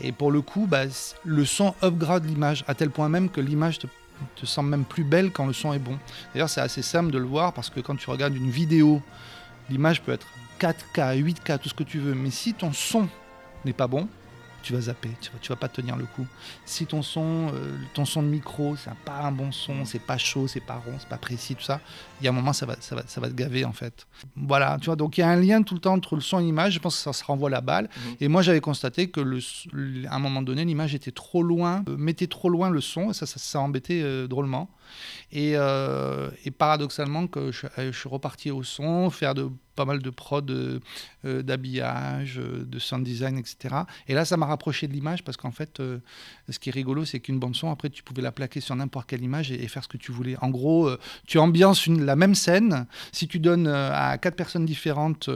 Et 0.00 0.10
pour 0.10 0.32
le 0.32 0.40
coup, 0.40 0.66
bah, 0.66 0.84
le 1.24 1.44
son 1.44 1.74
upgrade 1.82 2.24
l'image 2.24 2.64
à 2.66 2.74
tel 2.74 2.90
point 2.90 3.08
même 3.08 3.28
que 3.28 3.40
l'image 3.40 3.78
te 3.78 4.46
sens 4.46 4.64
même 4.64 4.84
plus 4.84 5.04
belle 5.04 5.30
quand 5.30 5.46
le 5.46 5.52
son 5.52 5.72
est 5.72 5.78
bon. 5.78 5.96
D'ailleurs, 6.34 6.50
c'est 6.50 6.60
assez 6.60 6.82
simple 6.82 7.12
de 7.12 7.18
le 7.18 7.26
voir 7.26 7.52
parce 7.52 7.70
que 7.70 7.78
quand 7.78 7.94
tu 7.94 8.10
regardes 8.10 8.34
une 8.34 8.50
vidéo, 8.50 9.00
l'image 9.70 10.02
peut 10.02 10.12
être 10.12 10.26
4K, 10.58 11.22
8K, 11.22 11.58
tout 11.58 11.68
ce 11.68 11.74
que 11.74 11.84
tu 11.84 12.00
veux, 12.00 12.14
mais 12.14 12.30
si 12.30 12.52
ton 12.52 12.72
son 12.72 13.08
n'est 13.64 13.72
pas 13.72 13.86
bon, 13.86 14.08
tu 14.68 14.74
vas 14.74 14.82
zapper, 14.82 15.08
tu 15.18 15.30
vas, 15.30 15.38
tu 15.40 15.48
vas 15.48 15.56
pas 15.56 15.68
tenir 15.70 15.96
le 15.96 16.04
coup. 16.04 16.26
Si 16.66 16.84
ton 16.84 17.00
son, 17.00 17.50
euh, 17.54 17.74
ton 17.94 18.04
son 18.04 18.22
de 18.22 18.28
micro, 18.28 18.76
c'est 18.76 18.92
pas 19.06 19.22
un 19.22 19.32
bon 19.32 19.50
son, 19.50 19.86
c'est 19.86 19.98
pas 19.98 20.18
chaud, 20.18 20.46
c'est 20.46 20.60
pas 20.60 20.74
rond, 20.74 20.92
c'est 20.98 21.08
pas 21.08 21.16
précis, 21.16 21.54
tout 21.54 21.62
ça, 21.62 21.80
il 22.20 22.24
y 22.24 22.26
a 22.28 22.30
un 22.30 22.34
moment, 22.34 22.52
ça 22.52 22.66
va, 22.66 22.76
ça 22.78 22.94
va, 22.94 23.02
ça 23.06 23.18
va 23.18 23.28
te 23.30 23.32
gaver 23.32 23.64
en 23.64 23.72
fait. 23.72 24.06
Voilà, 24.36 24.76
tu 24.78 24.86
vois, 24.86 24.96
donc 24.96 25.16
il 25.16 25.22
y 25.22 25.24
a 25.24 25.28
un 25.30 25.40
lien 25.40 25.62
tout 25.62 25.72
le 25.72 25.80
temps 25.80 25.94
entre 25.94 26.16
le 26.16 26.20
son 26.20 26.38
et 26.38 26.42
l'image, 26.42 26.74
je 26.74 26.80
pense 26.80 26.96
que 26.96 27.02
ça 27.02 27.14
se 27.14 27.24
renvoie 27.24 27.48
la 27.48 27.62
balle. 27.62 27.88
Et 28.20 28.28
moi, 28.28 28.42
j'avais 28.42 28.60
constaté 28.60 29.08
que 29.08 29.22
le, 29.22 29.40
à 30.06 30.16
un 30.16 30.18
moment 30.18 30.42
donné, 30.42 30.66
l'image 30.66 30.94
était 30.94 31.12
trop 31.12 31.42
loin, 31.42 31.82
euh, 31.88 31.96
mettait 31.96 32.26
trop 32.26 32.50
loin 32.50 32.68
le 32.68 32.82
son, 32.82 33.12
et 33.12 33.14
ça, 33.14 33.24
ça, 33.24 33.38
ça 33.38 33.60
embêtait 33.60 34.02
euh, 34.02 34.28
drôlement. 34.28 34.68
Et, 35.32 35.52
et 35.52 36.50
paradoxalement, 36.50 37.26
que 37.26 37.52
je, 37.52 37.66
je 37.76 37.90
suis 37.90 38.08
reparti 38.08 38.50
au 38.50 38.62
son, 38.62 39.08
faire 39.08 39.34
de, 39.34 39.50
pas 39.78 39.84
mal 39.84 40.02
de 40.02 40.10
prod 40.10 40.50
euh, 40.50 40.80
euh, 41.24 41.42
d'habillage, 41.42 42.40
euh, 42.40 42.64
de 42.66 42.78
sound 42.80 43.04
design, 43.04 43.38
etc. 43.38 43.76
Et 44.08 44.14
là, 44.14 44.24
ça 44.24 44.36
m'a 44.36 44.46
rapproché 44.46 44.88
de 44.88 44.92
l'image 44.92 45.22
parce 45.22 45.36
qu'en 45.36 45.52
fait, 45.52 45.80
ce 46.48 46.58
qui 46.58 46.70
est 46.70 46.72
rigolo, 46.72 47.04
c'est 47.04 47.20
qu'une 47.20 47.38
bande 47.38 47.54
son, 47.54 47.70
après, 47.70 47.88
tu 47.88 48.02
pouvais 48.02 48.22
la 48.22 48.32
plaquer 48.32 48.60
sur 48.60 48.74
n'importe 48.74 49.08
quelle 49.08 49.22
image 49.22 49.52
et, 49.52 49.68
faire 49.68 49.84
ce 49.84 49.88
que 49.88 49.96
tu 49.96 50.10
voulais. 50.10 50.36
En 50.40 50.50
gros, 50.50 50.90
tu 51.26 51.38
ambiances 51.38 51.86
une, 51.86 52.04
la 52.04 52.16
même 52.16 52.34
scène. 52.34 52.86
Si 53.12 53.28
tu 53.28 53.38
donnes 53.38 53.68
à 53.68 54.18
quatre 54.18 54.34
personnes 54.34 54.66
différentes, 54.66 55.30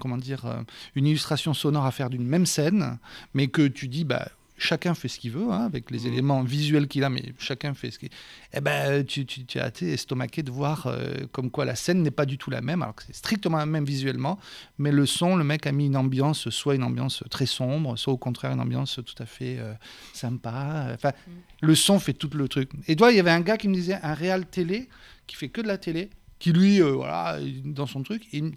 comment 0.00 0.18
dire, 0.18 0.64
une 0.94 1.06
illustration 1.06 1.54
sonore 1.54 1.86
à 1.86 1.92
faire 1.92 2.10
d'une 2.10 2.26
même 2.26 2.44
scène, 2.44 2.98
mais 3.32 3.46
que 3.46 3.66
tu 3.66 3.88
dis, 3.88 4.04
bah, 4.04 4.28
chacun 4.62 4.94
fait 4.94 5.08
ce 5.08 5.18
qu'il 5.18 5.32
veut, 5.32 5.50
hein, 5.50 5.64
avec 5.64 5.90
les 5.90 6.06
éléments 6.06 6.42
visuels 6.42 6.86
qu'il 6.88 7.04
a, 7.04 7.10
mais 7.10 7.34
chacun 7.38 7.74
fait 7.74 7.90
ce 7.90 7.98
qu'il... 7.98 8.08
Eh 8.52 8.60
ben, 8.60 9.04
tu, 9.04 9.26
tu, 9.26 9.44
tu 9.44 9.58
as 9.58 9.68
été 9.68 9.92
estomaqué 9.92 10.42
de 10.42 10.50
voir 10.50 10.86
euh, 10.86 11.26
comme 11.32 11.50
quoi 11.50 11.64
la 11.64 11.74
scène 11.74 12.02
n'est 12.02 12.10
pas 12.10 12.26
du 12.26 12.38
tout 12.38 12.50
la 12.50 12.60
même, 12.60 12.82
alors 12.82 12.94
que 12.94 13.02
c'est 13.06 13.14
strictement 13.14 13.58
la 13.58 13.66
même 13.66 13.84
visuellement, 13.84 14.38
mais 14.78 14.92
le 14.92 15.04
son, 15.06 15.36
le 15.36 15.44
mec 15.44 15.66
a 15.66 15.72
mis 15.72 15.86
une 15.86 15.96
ambiance, 15.96 16.48
soit 16.50 16.74
une 16.74 16.84
ambiance 16.84 17.24
très 17.30 17.46
sombre, 17.46 17.96
soit 17.96 18.12
au 18.12 18.18
contraire 18.18 18.52
une 18.52 18.60
ambiance 18.60 19.00
tout 19.04 19.22
à 19.22 19.26
fait 19.26 19.56
euh, 19.58 19.74
sympa. 20.12 20.88
Enfin, 20.94 21.12
le 21.60 21.74
son 21.74 21.98
fait 21.98 22.12
tout 22.12 22.30
le 22.32 22.48
truc. 22.48 22.70
Et 22.88 22.96
toi, 22.96 23.10
il 23.12 23.16
y 23.16 23.20
avait 23.20 23.30
un 23.30 23.40
gars 23.40 23.56
qui 23.56 23.68
me 23.68 23.74
disait, 23.74 23.98
un 24.02 24.14
réal 24.14 24.46
télé, 24.46 24.88
qui 25.26 25.36
fait 25.36 25.48
que 25.48 25.60
de 25.60 25.66
la 25.68 25.78
télé, 25.78 26.10
qui 26.38 26.52
lui, 26.52 26.80
euh, 26.82 26.92
voilà, 26.92 27.38
il- 27.40 27.72
dans 27.72 27.86
son 27.86 28.02
truc, 28.02 28.24
il, 28.32 28.52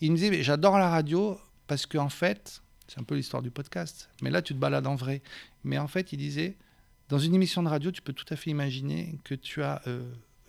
il 0.00 0.12
me 0.12 0.16
disait, 0.16 0.42
j'adore 0.42 0.78
la 0.78 0.88
radio 0.88 1.38
parce 1.66 1.86
qu'en 1.86 2.08
fait, 2.08 2.62
c'est 2.92 3.00
un 3.00 3.04
peu 3.04 3.14
l'histoire 3.14 3.42
du 3.42 3.50
podcast, 3.50 4.08
mais 4.22 4.30
là, 4.30 4.42
tu 4.42 4.52
te 4.54 4.58
balades 4.58 4.86
en 4.86 4.94
vrai. 4.94 5.22
Mais 5.64 5.78
en 5.78 5.88
fait, 5.88 6.12
il 6.12 6.18
disait, 6.18 6.56
dans 7.08 7.18
une 7.18 7.34
émission 7.34 7.62
de 7.62 7.68
radio, 7.68 7.90
tu 7.90 8.02
peux 8.02 8.12
tout 8.12 8.26
à 8.30 8.36
fait 8.36 8.50
imaginer 8.50 9.18
que 9.24 9.34
tu 9.34 9.62
as 9.62 9.80
euh, 9.86 10.02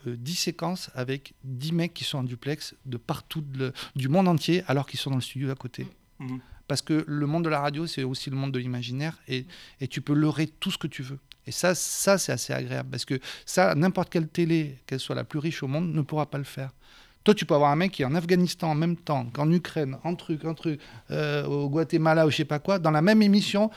euh, 0.07 0.15
10 0.17 0.35
séquences 0.35 0.89
avec 0.95 1.33
10 1.43 1.71
mecs 1.73 1.93
qui 1.93 2.03
sont 2.03 2.17
en 2.19 2.23
duplex 2.23 2.75
de 2.85 2.97
partout 2.97 3.41
de 3.41 3.57
le- 3.57 3.73
du 3.95 4.09
monde 4.09 4.27
entier, 4.27 4.63
alors 4.67 4.85
qu'ils 4.87 4.99
sont 4.99 5.09
dans 5.09 5.17
le 5.17 5.21
studio 5.21 5.49
à 5.51 5.55
côté. 5.55 5.87
Mhm. 6.19 6.39
Parce 6.67 6.81
que 6.81 7.03
le 7.07 7.25
monde 7.27 7.43
de 7.43 7.49
la 7.49 7.59
radio, 7.59 7.87
c'est 7.87 8.03
aussi 8.03 8.29
le 8.29 8.35
monde 8.35 8.51
de 8.51 8.59
l'imaginaire, 8.59 9.17
et, 9.27 9.45
et 9.81 9.87
tu 9.87 10.01
peux 10.01 10.13
leurrer 10.13 10.47
tout 10.47 10.71
ce 10.71 10.77
que 10.77 10.87
tu 10.87 11.01
veux. 11.03 11.19
Et 11.45 11.51
ça, 11.51 11.75
ça 11.75 12.17
c'est 12.17 12.31
assez 12.31 12.53
agréable, 12.53 12.89
parce 12.89 13.05
que 13.05 13.19
ça, 13.45 13.75
n'importe 13.75 14.09
quelle 14.09 14.27
télé, 14.29 14.79
qu'elle 14.85 14.99
soit 15.01 15.15
la 15.15 15.25
plus 15.25 15.39
riche 15.39 15.61
au 15.63 15.67
monde, 15.67 15.93
ne 15.93 16.01
pourra 16.01 16.25
pas 16.29 16.37
le 16.37 16.43
faire. 16.45 16.71
Toi, 17.23 17.33
tu 17.33 17.45
peux 17.45 17.55
avoir 17.55 17.71
un 17.71 17.75
mec 17.75 17.91
qui 17.93 18.01
est 18.01 18.05
en 18.05 18.15
Afghanistan 18.15 18.71
en 18.71 18.75
même 18.75 18.97
temps 18.97 19.25
qu'en 19.31 19.49
Ukraine, 19.51 19.97
en 20.03 20.15
truc, 20.15 20.43
en 20.45 20.53
truc, 20.53 20.79
euh, 21.11 21.45
au 21.45 21.69
Guatemala 21.69 22.25
ou 22.27 22.31
je 22.31 22.37
sais 22.37 22.45
pas 22.45 22.59
quoi, 22.59 22.79
dans 22.79 22.91
la 22.91 23.01
même 23.01 23.21
émission, 23.21 23.71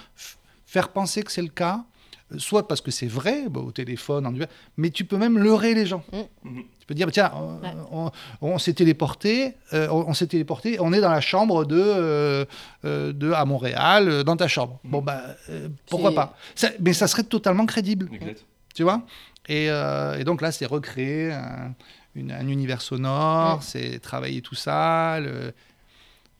faire 0.67 0.89
penser 0.89 1.23
que 1.23 1.31
c'est 1.31 1.43
le 1.43 1.49
cas, 1.49 1.85
euh, 2.33 2.39
soit 2.39 2.67
parce 2.67 2.81
que 2.81 2.91
c'est 2.91 3.07
vrai, 3.07 3.49
bah, 3.49 3.61
au 3.61 3.71
téléphone, 3.71 4.27
en 4.27 4.33
duel, 4.33 4.49
mais 4.77 4.91
tu 4.91 5.05
peux 5.05 5.17
même 5.17 5.39
leurrer 5.39 5.75
les 5.75 5.87
gens. 5.87 6.03
Mhm. 6.43 6.63
Tu 6.81 6.87
peux 6.89 6.95
dire, 6.95 7.07
bah, 7.07 7.13
tiens, 7.13 7.31
on, 7.37 7.61
Ouais. 7.63 7.73
on- 7.93 8.11
on 8.43 8.59
s'est 8.59 8.73
téléporté, 8.73 9.55
euh, 9.73 9.87
on, 9.93 10.07
on 10.09 10.15
s'est 10.15 10.27
téléporté, 10.27 10.79
on 10.81 10.93
est 10.93 11.01
dans 11.01 11.11
la 11.11 11.21
chambre 11.21 11.65
de, 11.65 11.77
euh, 11.81 12.45
de 12.85 13.31
à 13.31 13.45
Montréal, 13.45 14.25
dans 14.25 14.37
ta 14.37 14.49
chambre. 14.49 14.81
Bon, 14.83 15.03
bah, 15.03 15.23
euh, 15.51 15.69
pourquoi 15.89 16.13
pas? 16.13 16.37
Ça- 16.57 16.71
Mais 16.81 16.93
ça 16.93 17.07
serait 17.07 17.23
totalement 17.25 17.67
crédible 17.67 18.09
Exact. 18.13 18.45
tu 18.75 18.83
vois? 18.83 19.03
Et, 19.49 19.71
euh, 19.71 20.19
et 20.19 20.25
donc 20.25 20.43
là, 20.43 20.51
c'est 20.51 20.67
recréer 20.67 21.33
un, 21.33 21.75
une- 22.17 22.33
un 22.33 22.49
univers 22.49 22.83
sonore, 22.83 23.59
Mm. 23.59 23.63
c'est 23.63 23.99
travailler 24.01 24.43
tout 24.43 24.55
ça, 24.55 25.21
le- 25.21 25.53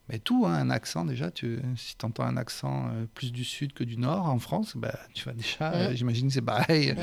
mais 0.09 0.19
tout, 0.19 0.45
hein, 0.45 0.53
un 0.53 0.69
accent 0.69 1.03
déjà, 1.05 1.31
tu, 1.31 1.59
si 1.75 1.95
tu 1.97 2.05
entends 2.05 2.23
un 2.23 2.37
accent 2.37 2.89
euh, 2.93 3.05
plus 3.13 3.31
du 3.31 3.43
sud 3.43 3.73
que 3.73 3.83
du 3.83 3.97
nord 3.97 4.25
en 4.27 4.39
France, 4.39 4.73
bah, 4.75 4.97
tu 5.13 5.25
vas 5.25 5.33
déjà, 5.33 5.69
Mm. 5.69 5.73
euh, 5.73 5.95
j'imagine 5.95 6.27
que 6.27 6.33
c'est 6.33 6.41
pareil. 6.41 6.93
Mm. 6.93 6.97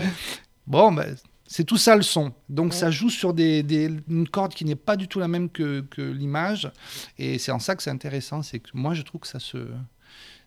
Bon, 0.67 0.91
bah, 0.93 1.05
c'est 1.47 1.65
tout 1.65 1.77
ça 1.77 1.95
le 1.95 2.03
son. 2.03 2.33
Donc 2.49 2.73
ça 2.73 2.91
joue 2.91 3.11
sur 3.11 3.35
des, 3.35 3.63
des- 3.63 3.91
une 4.09 4.27
corde 4.29 4.55
qui 4.55 4.65
n'est 4.65 4.75
pas 4.77 4.97
du 4.97 5.09
tout 5.09 5.19
la 5.21 5.29
même 5.29 5.51
que, 5.51 5.83
que 5.83 6.01
l'image. 6.03 6.71
Et 7.19 7.39
c'est 7.39 7.53
en 7.53 7.59
ça 7.59 7.77
que 7.77 7.83
c'est 7.83 7.91
intéressant, 7.91 8.43
c'est 8.43 8.59
que 8.61 8.71
moi 8.73 8.95
je 8.95 9.03
trouve 9.03 9.21
que 9.21 9.29
ça 9.29 9.39
se, 9.41 9.69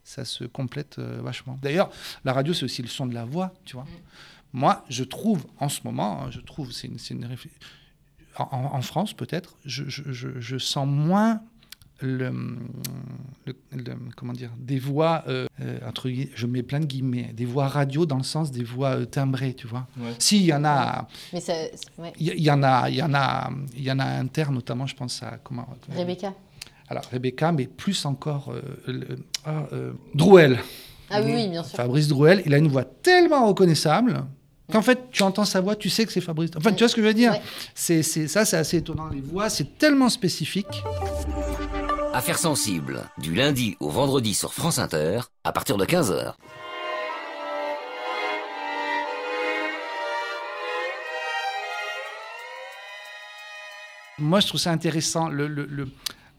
ça 0.03 0.25
se 0.25 0.43
complète 0.45 0.97
euh, 0.97 1.19
vachement. 1.21 1.59
D'ailleurs, 1.61 1.91
la 2.25 2.33
radio 2.33 2.51
c'est 2.53 2.63
aussi 2.65 2.81
le 2.81 2.87
son 2.87 3.05
de 3.05 3.13
la 3.13 3.25
voix, 3.25 3.53
tu 3.65 3.75
vois. 3.75 3.85
Moi, 4.53 4.83
je 4.89 5.03
trouve, 5.03 5.45
en 5.59 5.69
ce 5.69 5.81
moment, 5.83 6.23
hein, 6.23 6.31
je 6.31 6.39
trouve, 6.39 6.71
c'est 6.71 6.87
une, 6.87 6.97
une 7.11 7.25
réfl- 7.25 7.49
en, 8.39 8.81
France 8.81 9.13
peut-être, 9.13 9.55
je, 9.65 9.83
je- 9.87 10.11
je- 10.11 10.39
je 10.39 10.57
sens 10.57 10.87
moins 10.87 11.41
le, 11.99 12.29
le- 13.45 13.55
le- 13.71 13.97
comment 14.15 14.33
dire, 14.33 14.51
des 14.57 14.77
voix, 14.77 15.23
euh, 15.27 15.47
euh, 15.61 15.79
entre 15.87 16.11
je 16.35 16.45
mets 16.45 16.61
plein 16.61 16.79
de 16.79 16.85
guillemets, 16.85 17.31
des 17.33 17.45
voix 17.45 17.67
radio 17.67 18.05
dans 18.05 18.17
le 18.17 18.23
sens 18.23 18.51
des 18.51 18.63
voix 18.63 18.89
euh, 18.97 19.05
timbrées, 19.05 19.55
tu 19.55 19.65
vois. 19.65 19.87
Ouais. 19.97 20.13
Si, 20.19 20.37
il 20.37 20.45
y 20.45 20.53
en 20.53 20.63
a, 20.63 21.07
Mais 21.33 21.39
ça, 21.39 21.53
c'est- 21.73 21.99
ouais. 22.01 22.13
il 22.19 22.27
y, 22.27 22.31
il 22.31 22.43
y 22.43 22.51
en 22.51 22.61
a, 22.61 22.89
il 22.89 22.95
y 22.97 23.01
en 23.01 23.13
a, 23.15 23.49
il 23.75 23.81
y 23.83 23.91
en 23.91 23.97
a 23.99 24.21
notamment, 24.51 24.85
je 24.85 24.95
pense 24.95 25.23
à 25.23 25.39
comment. 25.43 25.67
comment- 25.85 25.97
Rebecca. 25.99 26.33
Alors 26.89 27.03
Rebecca, 27.11 27.51
mais 27.51 27.65
plus 27.67 28.05
encore 28.05 28.51
euh, 28.53 28.61
le- 28.87 29.17
ah, 29.45 29.65
euh, 29.73 29.93
Drouel. 30.13 30.59
Ah 31.09 31.21
oui, 31.23 31.31
oui, 31.33 31.47
bien 31.49 31.63
sûr. 31.63 31.77
Fabrice 31.77 32.07
Drouel, 32.09 32.43
il 32.45 32.53
a 32.53 32.57
une 32.57 32.67
voix 32.67 32.83
tellement 32.85 33.47
reconnaissable 33.47 34.23
qu'en 34.71 34.81
fait, 34.81 35.09
tu 35.11 35.23
entends 35.23 35.45
sa 35.45 35.61
voix, 35.61 35.75
tu 35.75 35.89
sais 35.89 36.05
que 36.05 36.11
c'est 36.11 36.21
Fabrice. 36.21 36.51
Enfin, 36.57 36.71
tu 36.73 36.79
vois 36.79 36.89
ce 36.89 36.95
que 36.95 37.01
je 37.01 37.07
veux 37.07 37.13
dire 37.13 37.31
Ouais. 37.31 37.41
c'est, 37.75 38.03
c'est- 38.03 38.27
Ça, 38.27 38.45
c'est 38.45 38.57
assez 38.57 38.77
étonnant. 38.77 39.07
Les 39.07 39.21
voix, 39.21 39.49
c'est 39.49 39.77
tellement 39.77 40.09
spécifique. 40.09 40.83
Affaires 42.13 42.39
sensibles, 42.39 43.03
du 43.17 43.33
lundi 43.35 43.77
au 43.79 43.89
vendredi 43.89 44.33
sur 44.33 44.53
France 44.53 44.79
Inter, 44.79 45.21
à 45.43 45.51
partir 45.51 45.77
de 45.77 45.85
15h. 45.85 46.33
Moi, 54.19 54.39
je 54.39 54.47
trouve 54.47 54.59
ça 54.59 54.71
intéressant. 54.71 55.27
Le, 55.29 55.47
le- 55.47 55.65
le- 55.65 55.89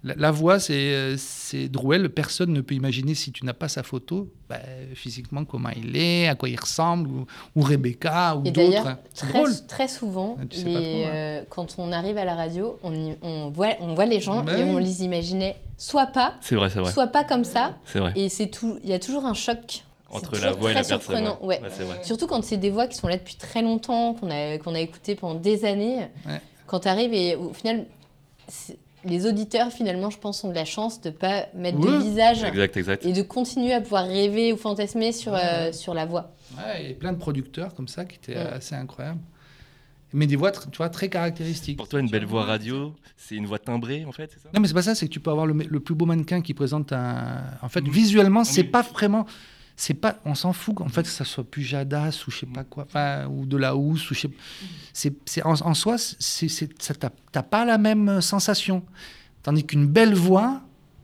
la, 0.05 0.15
la 0.17 0.31
voix, 0.31 0.61
c'est, 0.61 1.17
c'est 1.17 1.69
Drouel. 1.69 2.09
Personne 2.11 2.53
ne 2.53 2.61
peut 2.61 2.75
imaginer, 2.75 3.15
si 3.15 3.33
tu 3.33 3.45
n'as 3.45 3.53
pas 3.53 3.69
sa 3.69 3.83
photo, 3.83 4.33
bah, 4.49 4.59
physiquement, 4.95 5.45
comment 5.45 5.71
il 5.77 5.97
est, 5.97 6.29
à 6.29 6.35
quoi 6.37 6.49
il 6.49 6.59
ressemble, 6.59 7.09
ou, 7.11 7.27
ou 7.57 7.63
Rebecca, 7.63 8.37
ou 8.37 8.45
Et 8.47 8.51
d'autres. 8.53 8.97
très, 9.15 9.33
drôle. 9.33 9.51
très 9.67 9.89
souvent, 9.89 10.37
tu 10.49 10.59
sais 10.59 10.65
les, 10.65 10.73
pas 10.75 10.81
trop, 10.81 10.89
ouais. 10.89 11.05
euh, 11.07 11.43
quand 11.49 11.75
on 11.79 11.91
arrive 11.93 12.17
à 12.19 12.25
la 12.25 12.35
radio, 12.35 12.79
on, 12.83 12.95
y- 12.95 13.17
on, 13.23 13.51
voit, 13.51 13.71
on 13.81 13.95
voit 13.95 14.07
les 14.07 14.21
gens 14.21 14.43
Bah 14.45 14.57
et 14.57 14.63
on 14.65 14.79
les 14.79 15.03
imaginait 15.05 15.57
soit 15.77 16.07
pas, 16.07 16.35
vrai, 16.51 16.69
vrai. 16.69 16.93
soit 16.93 17.09
pas 17.09 17.25
comme 17.25 17.45
ça. 17.45 17.77
C'est 17.85 17.99
vrai. 17.99 18.13
Et 18.17 18.29
c'est 18.29 18.49
tout. 18.49 18.79
Il 18.85 18.91
y 18.91 18.93
a 18.93 18.99
toujours 18.99 19.25
un 19.27 19.35
choc. 19.35 19.85
Entre 20.11 20.39
la 20.39 20.53
voix 20.53 20.71
et 20.71 20.75
la 20.75 20.81
très 20.85 20.97
personne. 20.97 21.17
surprenant, 21.17 21.39
ouais. 21.45 21.61
Surtout 22.03 22.27
quand 22.27 22.43
c'est 22.43 22.57
des 22.57 22.71
voix 22.71 22.87
qui 22.87 22.97
sont 22.97 23.09
là 23.09 23.19
depuis 23.19 23.35
très 23.35 23.61
longtemps, 23.61 24.15
qu'on 24.15 24.31
a, 24.31 24.57
qu'on 24.57 24.75
a 24.75 24.81
écoutées 24.81 25.15
pendant 25.17 25.39
des 25.39 25.67
années. 25.67 25.99
Ouais. 26.27 26.41
Quand 26.67 26.81
tu 26.81 26.89
arrives 26.89 27.13
et 27.13 27.37
au 27.37 27.53
final, 27.53 27.85
les 29.05 29.27
auditeurs, 29.27 29.71
finalement, 29.73 30.11
je 30.11 30.19
pense, 30.19 30.43
ont 30.45 30.49
de 30.51 30.55
la 30.55 30.65
chance 30.65 31.01
de 31.01 31.11
pas 31.11 31.47
mettre 31.55 31.79
de 31.79 31.99
visage 32.03 32.43
Exact, 32.45 32.77
exact. 32.77 33.07
et 33.07 33.13
de 33.13 33.23
continuer 33.23 33.73
à 33.73 33.81
pouvoir 33.81 34.07
rêver 34.07 34.53
ou 34.53 34.57
fantasmer 34.57 35.13
sur, 35.13 35.33
euh, 35.35 35.73
sur 35.73 35.95
la 35.95 36.05
voix. 36.07 36.33
Ouais, 36.57 36.83
il 36.85 36.89
y 36.89 36.93
a 36.93 36.95
plein 36.95 37.13
de 37.13 37.19
producteurs 37.19 37.75
comme 37.75 37.89
ça 37.89 38.05
qui 38.05 38.17
étaient 38.17 38.35
Ouais. 38.37 38.51
assez 38.53 38.75
incroyables. 38.75 39.21
Mais 40.15 40.27
des 40.27 40.37
voix, 40.37 40.51
tu 40.53 40.77
vois, 40.79 40.89
très 40.89 41.11
caractéristiques. 41.11 41.77
Pour 41.77 41.87
toi, 41.89 42.01
une 42.01 42.09
belle 42.09 42.25
voix 42.25 42.45
radio, 42.45 42.95
c'est 43.19 43.35
une 43.35 43.45
voix 43.45 43.59
timbrée, 43.59 44.07
en 44.07 44.13
fait, 44.13 44.31
c'est 44.33 44.41
ça? 44.43 44.49
Non, 44.55 44.61
mais 44.61 44.67
c'est 44.67 44.73
pas 44.75 44.81
ça, 44.83 44.95
c'est 44.95 45.07
que 45.07 45.13
tu 45.13 45.21
peux 45.21 45.31
avoir 45.31 45.45
le, 45.47 45.53
le 45.53 45.81
plus 45.81 45.95
beau 45.95 46.07
mannequin 46.07 46.41
qui 46.41 46.55
présente 46.55 46.93
un. 46.93 47.43
En 47.61 47.69
fait, 47.69 47.87
visuellement, 47.87 48.43
c'est 48.43 48.63
Oui. 48.63 48.69
pas 48.69 48.81
vraiment. 48.83 49.27
C'est 49.81 49.95
pas, 49.95 50.17
on 50.25 50.35
s'en 50.35 50.53
fout 50.53 50.81
en 50.81 50.89
fait 50.89 51.05
que 51.05 51.09
ça 51.09 51.25
soit 51.25 51.45
Pujadas 51.45 52.25
ou 52.27 52.33
je 52.33 52.39
sais 52.39 52.47
pas 52.47 52.65
quoi, 52.65 52.83
enfin, 52.83 53.27
ou 53.29 53.47
de 53.47 53.57
la 53.57 53.77
housse 53.77 54.11
ou 54.11 54.15
je 54.15 54.21
sais. 54.23 54.31
C'est, 54.93 55.15
c'est 55.25 55.45
en, 55.45 55.53
en 55.53 55.73
soi, 55.75 55.97
c'est, 55.99 56.49
c'est, 56.49 56.83
ça 56.83 56.95
t'as, 56.95 57.11
t'as 57.31 57.45
pas 57.45 57.65
la 57.65 57.79
même 57.79 58.21
sensation. 58.21 58.83
Tandis 59.45 59.65
qu'une 59.65 59.87
belle 59.87 60.15
voix, 60.15 60.63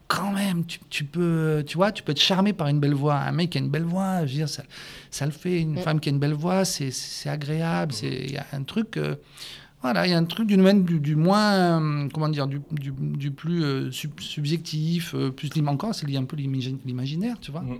quand 0.08 0.32
même, 0.32 0.66
tu, 0.66 0.80
tu 0.90 1.04
peux, 1.04 1.62
tu 1.64 1.76
vois, 1.76 1.92
tu 1.92 2.02
peux 2.02 2.10
être 2.10 2.20
charmé 2.20 2.52
par 2.52 2.66
une 2.66 2.80
belle 2.80 2.94
voix. 2.94 3.14
Un 3.14 3.30
mec 3.30 3.50
qui 3.50 3.58
a 3.58 3.60
une 3.60 3.70
belle 3.70 3.84
voix, 3.84 4.26
je 4.26 4.32
veux 4.32 4.38
dire, 4.38 4.48
ça, 4.48 4.64
ça 5.08 5.24
le 5.24 5.30
fait. 5.32 5.60
Une 5.60 5.74
Mm. 5.74 5.78
femme 5.78 6.00
qui 6.00 6.08
a 6.08 6.12
une 6.12 6.18
belle 6.18 6.34
voix, 6.34 6.64
c'est, 6.64 6.90
c'est 6.90 7.28
agréable. 7.28 7.92
C'est, 7.92 8.08
il 8.24 8.32
y 8.32 8.37
a 8.38 8.46
un 8.52 8.64
truc. 8.64 8.96
euh, 8.96 9.14
voilà, 9.82 10.04
il 10.06 10.10
y 10.10 10.14
a 10.14 10.18
un 10.18 10.24
truc 10.24 10.48
du, 10.48 10.56
même 10.56 10.82
du, 10.84 10.98
du 10.98 11.14
moins, 11.14 11.52
euh, 11.52 12.08
comment 12.12 12.28
dire, 12.28 12.48
du, 12.48 12.60
du, 12.72 12.90
du 12.98 13.30
plus 13.30 13.62
euh, 13.62 13.90
sub- 13.92 14.18
subjectif, 14.18 15.14
euh, 15.14 15.30
plus 15.30 15.48
encore, 15.64 15.94
c'est 15.94 16.06
lié 16.08 16.16
un 16.16 16.24
peu 16.24 16.37
l'imagi- 16.37 16.76
l'imaginaire, 16.84 17.37
tu 17.40 17.52
vois. 17.52 17.60
Mhm. 17.62 17.78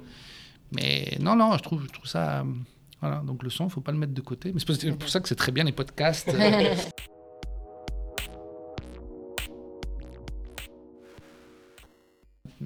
Mais 0.75 1.17
non, 1.21 1.37
non, 1.37 1.57
je 1.57 1.63
trouve, 1.63 1.85
je 1.85 1.93
trouve 1.93 2.07
ça. 2.07 2.45
Voilà, 3.01 3.23
donc 3.27 3.43
le 3.43 3.51
son, 3.51 3.65
il 3.65 3.67
ne 3.67 3.73
faut 3.73 3.81
pas 3.81 3.93
le 3.93 3.99
mettre 3.99 4.15
de 4.15 4.21
côté. 4.21 4.53
Mais 4.53 4.61
c'est 4.61 4.93
pour 4.93 5.09
ça 5.09 5.21
que 5.21 5.29
c'est 5.29 5.35
très 5.35 5.53
bien 5.53 5.65
les 5.65 5.73
podcasts. 5.73 6.31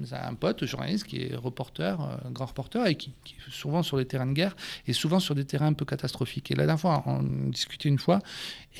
J'ai 0.01 0.15
un 0.15 0.33
pote 0.33 0.65
journaliste 0.65 1.05
qui 1.05 1.23
est 1.23 1.35
reporter, 1.35 1.99
euh, 1.99 2.29
grand 2.31 2.45
reporter, 2.45 2.85
et 2.87 2.95
qui, 2.95 3.13
qui, 3.23 3.35
est 3.35 3.51
souvent 3.51 3.83
sur 3.83 3.97
les 3.97 4.05
terrains 4.05 4.27
de 4.27 4.33
guerre 4.33 4.55
et 4.87 4.93
souvent 4.93 5.19
sur 5.19 5.35
des 5.35 5.45
terrains 5.45 5.67
un 5.67 5.73
peu 5.73 5.85
catastrophiques. 5.85 6.51
Et 6.51 6.55
la 6.55 6.65
dernière 6.65 6.79
fois, 6.79 7.03
on 7.05 7.49
discutait 7.49 7.89
une 7.89 7.99
fois, 7.99 8.19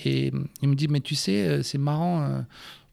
et 0.05 0.31
il 0.61 0.69
me 0.69 0.75
dit 0.75 0.87
Mais 0.87 1.01
tu 1.01 1.15
sais, 1.15 1.47
euh, 1.47 1.63
c'est 1.63 1.77
marrant. 1.77 2.21
Euh, 2.21 2.41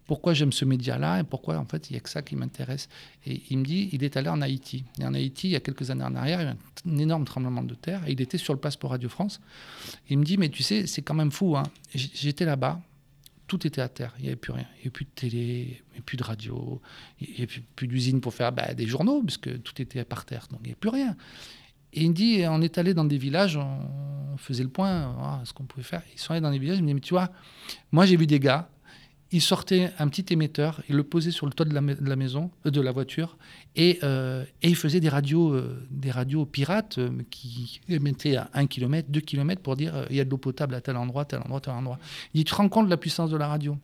pourquoi 0.07 0.35
j'aime 0.35 0.53
ce 0.53 0.65
média-là 0.65 1.21
et 1.21 1.25
pourquoi 1.25 1.59
en 1.59 1.65
fait 1.65 1.91
il 1.91 1.95
n'y 1.95 1.97
a 1.99 2.01
que 2.01 2.09
ça 2.09 2.23
qui 2.23 2.37
m'intéresse. 2.37 2.89
Et 3.27 3.43
il 3.51 3.59
me 3.59 3.65
dit, 3.65 3.89
il 3.93 4.05
est 4.05 4.17
allé 4.17 4.29
en 4.29 4.41
Haïti. 4.41 4.85
Et 5.01 5.05
en 5.05 5.15
Haïti, 5.15 5.49
il 5.49 5.51
y 5.53 5.57
a 5.57 5.61
quelques 5.61 5.91
années 5.91 6.05
en 6.05 6.15
arrière, 6.15 6.41
il 6.41 6.45
y 6.45 6.49
a 6.49 6.53
eu 6.53 6.95
un 6.95 6.99
énorme 6.99 7.25
tremblement 7.25 7.63
de 7.63 7.75
terre 7.75 8.07
et 8.07 8.13
il 8.13 8.21
était 8.21 8.39
sur 8.39 8.55
le 8.55 8.61
pour 8.61 8.91
Radio 8.91 9.09
France. 9.09 9.41
Il 10.09 10.19
me 10.19 10.25
dit, 10.25 10.39
mais 10.39 10.49
tu 10.49 10.63
sais, 10.63 10.87
c'est 10.87 11.03
quand 11.03 11.15
même 11.15 11.31
fou. 11.31 11.57
Hein. 11.57 11.65
J'étais 11.95 12.45
là-bas, 12.45 12.81
tout 13.47 13.67
était 13.67 13.81
à 13.81 13.89
terre, 13.89 14.15
il 14.19 14.23
n'y 14.23 14.29
avait 14.29 14.37
plus 14.37 14.53
rien. 14.53 14.67
Il 14.77 14.77
n'y 14.77 14.83
avait 14.83 14.91
plus 14.91 15.05
de 15.05 15.11
télé, 15.15 15.39
il 15.39 15.67
n'y 15.67 15.93
avait 15.93 16.03
plus 16.05 16.17
de 16.17 16.25
radio, 16.25 16.81
il 17.21 17.29
n'y 17.29 17.37
avait 17.37 17.47
plus, 17.77 17.87
d'usine 17.87 18.21
pour 18.21 18.35
faire 18.35 18.53
bah, 18.53 18.75
des 18.75 18.87
journaux, 18.87 19.23
parce 19.23 19.39
que 19.39 19.51
tout 19.51 19.81
était 19.81 20.05
par 20.05 20.25
terre, 20.25 20.49
donc 20.51 20.61
il 20.63 20.65
n'y 20.65 20.71
avait 20.71 20.81
plus 20.81 20.91
rien. 20.91 21.17
Et 21.93 22.03
il 22.03 22.11
me 22.11 22.15
dit, 22.15 22.43
on 22.49 22.61
est 22.61 22.77
allé 22.79 22.93
dans 22.93 23.05
des 23.05 23.19
villages, 23.19 23.57
on 23.57 24.37
faisait 24.37 24.65
le 24.65 24.69
point, 24.69 25.43
ce 25.45 25.53
qu'on 25.53 25.65
pouvait 25.65 25.85
faire. 25.85 26.03
Ils 26.13 26.19
sont 26.19 26.33
allés 26.33 26.41
dans 26.41 26.51
des 26.51 26.59
villages, 26.59 26.79
il 26.79 26.83
me 26.83 26.89
dit, 26.89 26.95
mais 26.95 27.01
tu 27.01 27.15
vois, 27.15 27.31
moi 27.93 28.05
j'ai 28.05 28.17
vu 28.17 28.27
des 28.27 28.41
gars, 28.41 28.69
ils 29.33 29.43
sortaient 29.43 29.93
un 29.99 30.09
petit 30.09 30.33
émetteur, 30.33 30.83
ils 30.89 30.95
le 30.95 31.03
posaient 31.03 31.31
sur 31.33 31.47
le 31.47 31.53
toit 31.53 31.67
de 31.67 31.75
la, 31.75 31.81
de 31.81 32.09
la 32.09 32.17
maison, 32.17 32.51
euh, 32.65 32.71
de 32.71 32.81
la 32.81 32.93
voiture, 32.93 33.37
et, 33.75 33.99
euh, 34.03 34.45
et 34.63 34.69
ils 34.69 34.77
faisaient 34.77 35.01
des 35.01 35.09
radios, 35.09 35.53
euh, 35.53 35.87
des 35.91 36.11
radios 36.11 36.47
pirates 36.47 36.99
euh, 36.99 37.11
qui 37.31 37.81
émettaient 37.89 38.37
à 38.37 38.49
1 38.55 38.67
km, 38.67 39.09
2 39.11 39.21
km 39.21 39.63
pour 39.63 39.77
dire 39.77 40.07
il 40.11 40.17
y 40.17 40.21
a 40.21 40.25
de 40.25 40.31
l'eau 40.31 40.39
potable 40.39 40.75
à 40.75 40.81
tel 40.81 40.97
endroit, 40.97 41.25
tel 41.25 41.41
endroit, 41.41 41.61
tel 41.61 41.75
endroit. 41.75 41.99
Il 42.33 42.39
dit, 42.39 42.45
tu 42.45 42.53
te 42.53 42.57
rends 42.57 42.69
compte 42.69 42.87
de 42.87 42.91
la 42.91 42.97
puissance 42.97 43.31
de 43.31 43.37
la 43.37 43.49
radio. 43.49 43.77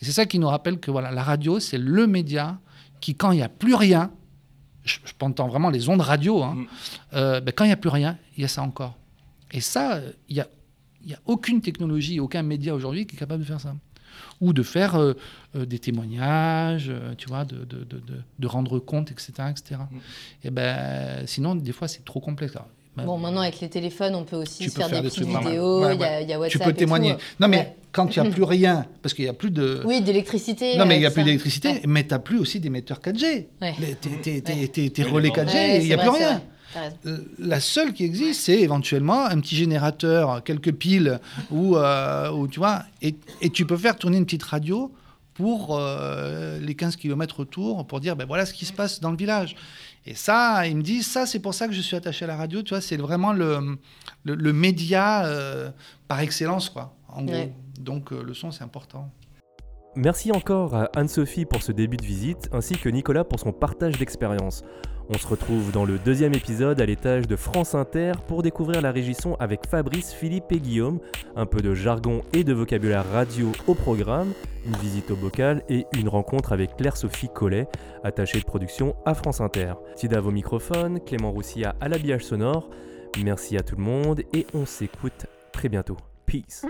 Et 0.00 0.04
c'est 0.04 0.12
ça 0.12 0.26
qui 0.26 0.38
nous 0.38 0.48
rappelle 0.48 0.78
que 0.78 0.90
voilà, 0.90 1.10
la 1.12 1.22
radio, 1.22 1.60
c'est 1.60 1.78
le 1.78 2.06
média 2.06 2.58
qui, 3.00 3.14
quand 3.14 3.30
il 3.30 3.36
n'y 3.36 3.42
a 3.42 3.48
plus 3.48 3.74
rien, 3.74 4.10
je, 4.84 4.98
je 5.04 5.12
entends 5.20 5.46
vraiment 5.46 5.70
les 5.70 5.88
ondes 5.88 6.00
radio, 6.00 6.42
hein, 6.42 6.66
ben, 7.12 7.52
quand 7.54 7.64
il 7.64 7.68
n'y 7.68 7.72
a 7.72 7.76
plus 7.76 7.90
rien, 7.90 8.18
il 8.36 8.42
y 8.42 8.44
a 8.44 8.48
ça 8.48 8.62
encore. 8.62 8.96
Et 9.52 9.60
ça, 9.60 10.00
il 10.28 10.34
n'y 10.34 10.40
a, 10.40 10.48
y 11.06 11.14
a 11.14 11.18
aucune 11.26 11.60
technologie, 11.60 12.18
aucun 12.18 12.42
média 12.42 12.74
aujourd'hui 12.74 13.06
qui 13.06 13.16
est 13.16 13.18
capable 13.18 13.42
de 13.42 13.48
faire 13.48 13.60
ça 13.60 13.74
ou 14.40 14.52
de 14.52 14.62
faire 14.62 14.96
euh, 14.96 15.14
euh, 15.54 15.66
des 15.66 15.78
témoignages, 15.78 16.88
euh, 16.88 17.14
tu 17.16 17.28
vois, 17.28 17.44
de, 17.44 17.64
de, 17.64 17.84
de, 17.84 18.00
de, 18.38 18.46
rendre 18.46 18.78
compte, 18.78 19.10
etc. 19.10 19.32
etc. 19.50 19.80
Mm. 19.90 19.96
Et 20.44 20.50
ben, 20.50 21.26
sinon, 21.26 21.54
des 21.54 21.72
fois, 21.72 21.88
c'est 21.88 22.04
trop 22.04 22.20
complexe. 22.20 22.56
Alors, 22.56 22.68
ben, 22.96 23.04
bon, 23.04 23.18
maintenant, 23.18 23.42
avec 23.42 23.60
les 23.60 23.68
téléphones, 23.68 24.14
on 24.14 24.24
peut 24.24 24.36
aussi 24.36 24.68
se 24.68 24.76
faire, 24.76 24.88
faire, 24.88 25.02
des, 25.02 25.08
petites 25.08 25.24
vidéos, 25.24 25.80
il 25.80 25.98
ouais, 25.98 25.98
ouais. 25.98 26.24
y, 26.24 26.28
y, 26.28 26.32
a 26.32 26.40
WhatsApp. 26.40 26.60
Tu 26.60 26.66
peux 26.66 26.72
témoigner. 26.72 27.14
Tout. 27.14 27.20
Non, 27.38 27.48
mais 27.48 27.76
quand 27.92 28.16
il 28.16 28.22
n'y 28.22 28.28
a 28.28 28.30
plus 28.30 28.42
rien, 28.58 28.86
parce 29.02 29.14
qu'il 29.14 29.24
n'y 29.24 29.30
a 29.30 29.34
plus 29.34 29.50
de. 29.50 29.82
Oui, 29.84 30.00
d'électricité. 30.00 30.76
Non, 30.76 30.86
mais 30.86 30.96
il 30.96 31.00
n'y 31.00 31.06
a 31.06 31.10
plus 31.10 31.22
d'électricité, 31.22 31.82
mais 31.86 32.04
tu 32.04 32.10
n'as 32.10 32.18
plus 32.18 32.38
aussi 32.38 32.60
d'émetteurs 32.60 33.00
4G. 33.00 33.46
Tes 34.92 35.02
relais 35.02 35.28
4G, 35.28 35.80
il 35.82 35.86
n'y 35.86 35.92
a 35.92 35.98
plus 35.98 36.08
rien. 36.08 36.42
La 37.38 37.60
seule 37.60 37.92
qui 37.92 38.04
existe, 38.04 38.42
c'est 38.42 38.60
éventuellement 38.60 39.24
un 39.24 39.40
petit 39.40 39.56
générateur, 39.56 40.42
quelques 40.44 40.72
piles, 40.72 41.20
ou, 41.50 41.76
euh, 41.76 42.46
tu 42.48 42.58
vois, 42.58 42.84
et, 43.02 43.14
et, 43.40 43.50
tu 43.50 43.66
peux 43.66 43.76
faire 43.76 43.96
tourner 43.96 44.18
une 44.18 44.24
petite 44.24 44.42
radio 44.42 44.92
pour 45.34 45.76
euh, 45.78 46.58
les 46.60 46.74
15 46.74 46.96
km 46.96 47.40
autour, 47.40 47.86
pour 47.86 48.00
dire, 48.00 48.14
ben 48.14 48.26
voilà 48.26 48.46
ce 48.46 48.52
qui 48.52 48.66
se 48.66 48.72
passe 48.72 49.00
dans 49.00 49.10
le 49.10 49.16
village. 49.16 49.56
Et 50.06 50.14
ça, 50.14 50.66
il 50.66 50.76
me 50.76 50.82
dit, 50.82 51.02
ça, 51.02 51.26
c'est 51.26 51.40
pour 51.40 51.54
ça 51.54 51.66
que 51.66 51.74
je 51.74 51.80
suis 51.80 51.96
attaché 51.96 52.24
à 52.24 52.28
la 52.28 52.36
radio, 52.36 52.62
tu 52.62 52.70
vois, 52.70 52.80
c'est 52.80 52.96
vraiment 52.96 53.32
le, 53.32 53.78
le, 54.24 54.34
le 54.34 54.52
média 54.52 55.24
euh, 55.26 55.70
par 56.08 56.20
excellence, 56.20 56.68
quoi, 56.70 56.94
en 57.08 57.24
gros. 57.24 57.52
Donc, 57.78 58.10
le 58.10 58.34
son, 58.34 58.50
c'est 58.50 58.62
important. 58.64 59.10
Merci 59.96 60.30
encore 60.30 60.74
à 60.74 60.84
Anne-Sophie 60.94 61.44
pour 61.44 61.62
ce 61.62 61.72
début 61.72 61.96
de 61.96 62.04
visite, 62.04 62.48
ainsi 62.52 62.76
que 62.76 62.88
Nicolas 62.88 63.24
pour 63.24 63.40
son 63.40 63.52
partage 63.52 63.98
d'expérience. 63.98 64.62
On 65.08 65.18
se 65.18 65.26
retrouve 65.26 65.72
dans 65.72 65.84
le 65.84 65.98
deuxième 65.98 66.32
épisode 66.32 66.80
à 66.80 66.86
l'étage 66.86 67.26
de 67.26 67.34
France 67.34 67.74
Inter 67.74 68.12
pour 68.28 68.44
découvrir 68.44 68.82
la 68.82 68.92
régisson 68.92 69.34
avec 69.40 69.66
Fabrice, 69.66 70.12
Philippe 70.12 70.52
et 70.52 70.60
Guillaume, 70.60 71.00
un 71.34 71.44
peu 71.44 71.60
de 71.60 71.74
jargon 71.74 72.22
et 72.32 72.44
de 72.44 72.52
vocabulaire 72.52 73.04
radio 73.10 73.50
au 73.66 73.74
programme, 73.74 74.32
une 74.64 74.76
visite 74.76 75.10
au 75.10 75.16
bocal 75.16 75.64
et 75.68 75.86
une 75.98 76.08
rencontre 76.08 76.52
avec 76.52 76.76
Claire-Sophie 76.76 77.30
Collet, 77.34 77.66
attachée 78.04 78.38
de 78.38 78.44
production 78.44 78.94
à 79.04 79.14
France 79.14 79.40
Inter. 79.40 79.74
Tida 79.96 80.22
au 80.22 80.30
microphones, 80.30 81.00
Clément 81.00 81.32
Roussia 81.32 81.74
à 81.80 81.88
l'habillage 81.88 82.24
sonore. 82.24 82.70
Merci 83.24 83.56
à 83.56 83.64
tout 83.64 83.74
le 83.74 83.82
monde 83.82 84.22
et 84.32 84.46
on 84.54 84.66
s'écoute 84.66 85.26
très 85.52 85.68
bientôt. 85.68 85.96
Peace. 86.26 86.64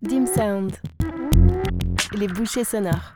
Dim 0.00 0.24
Sound. 0.24 0.72
Les 2.12 2.28
bouchées 2.28 2.64
sonores. 2.64 3.14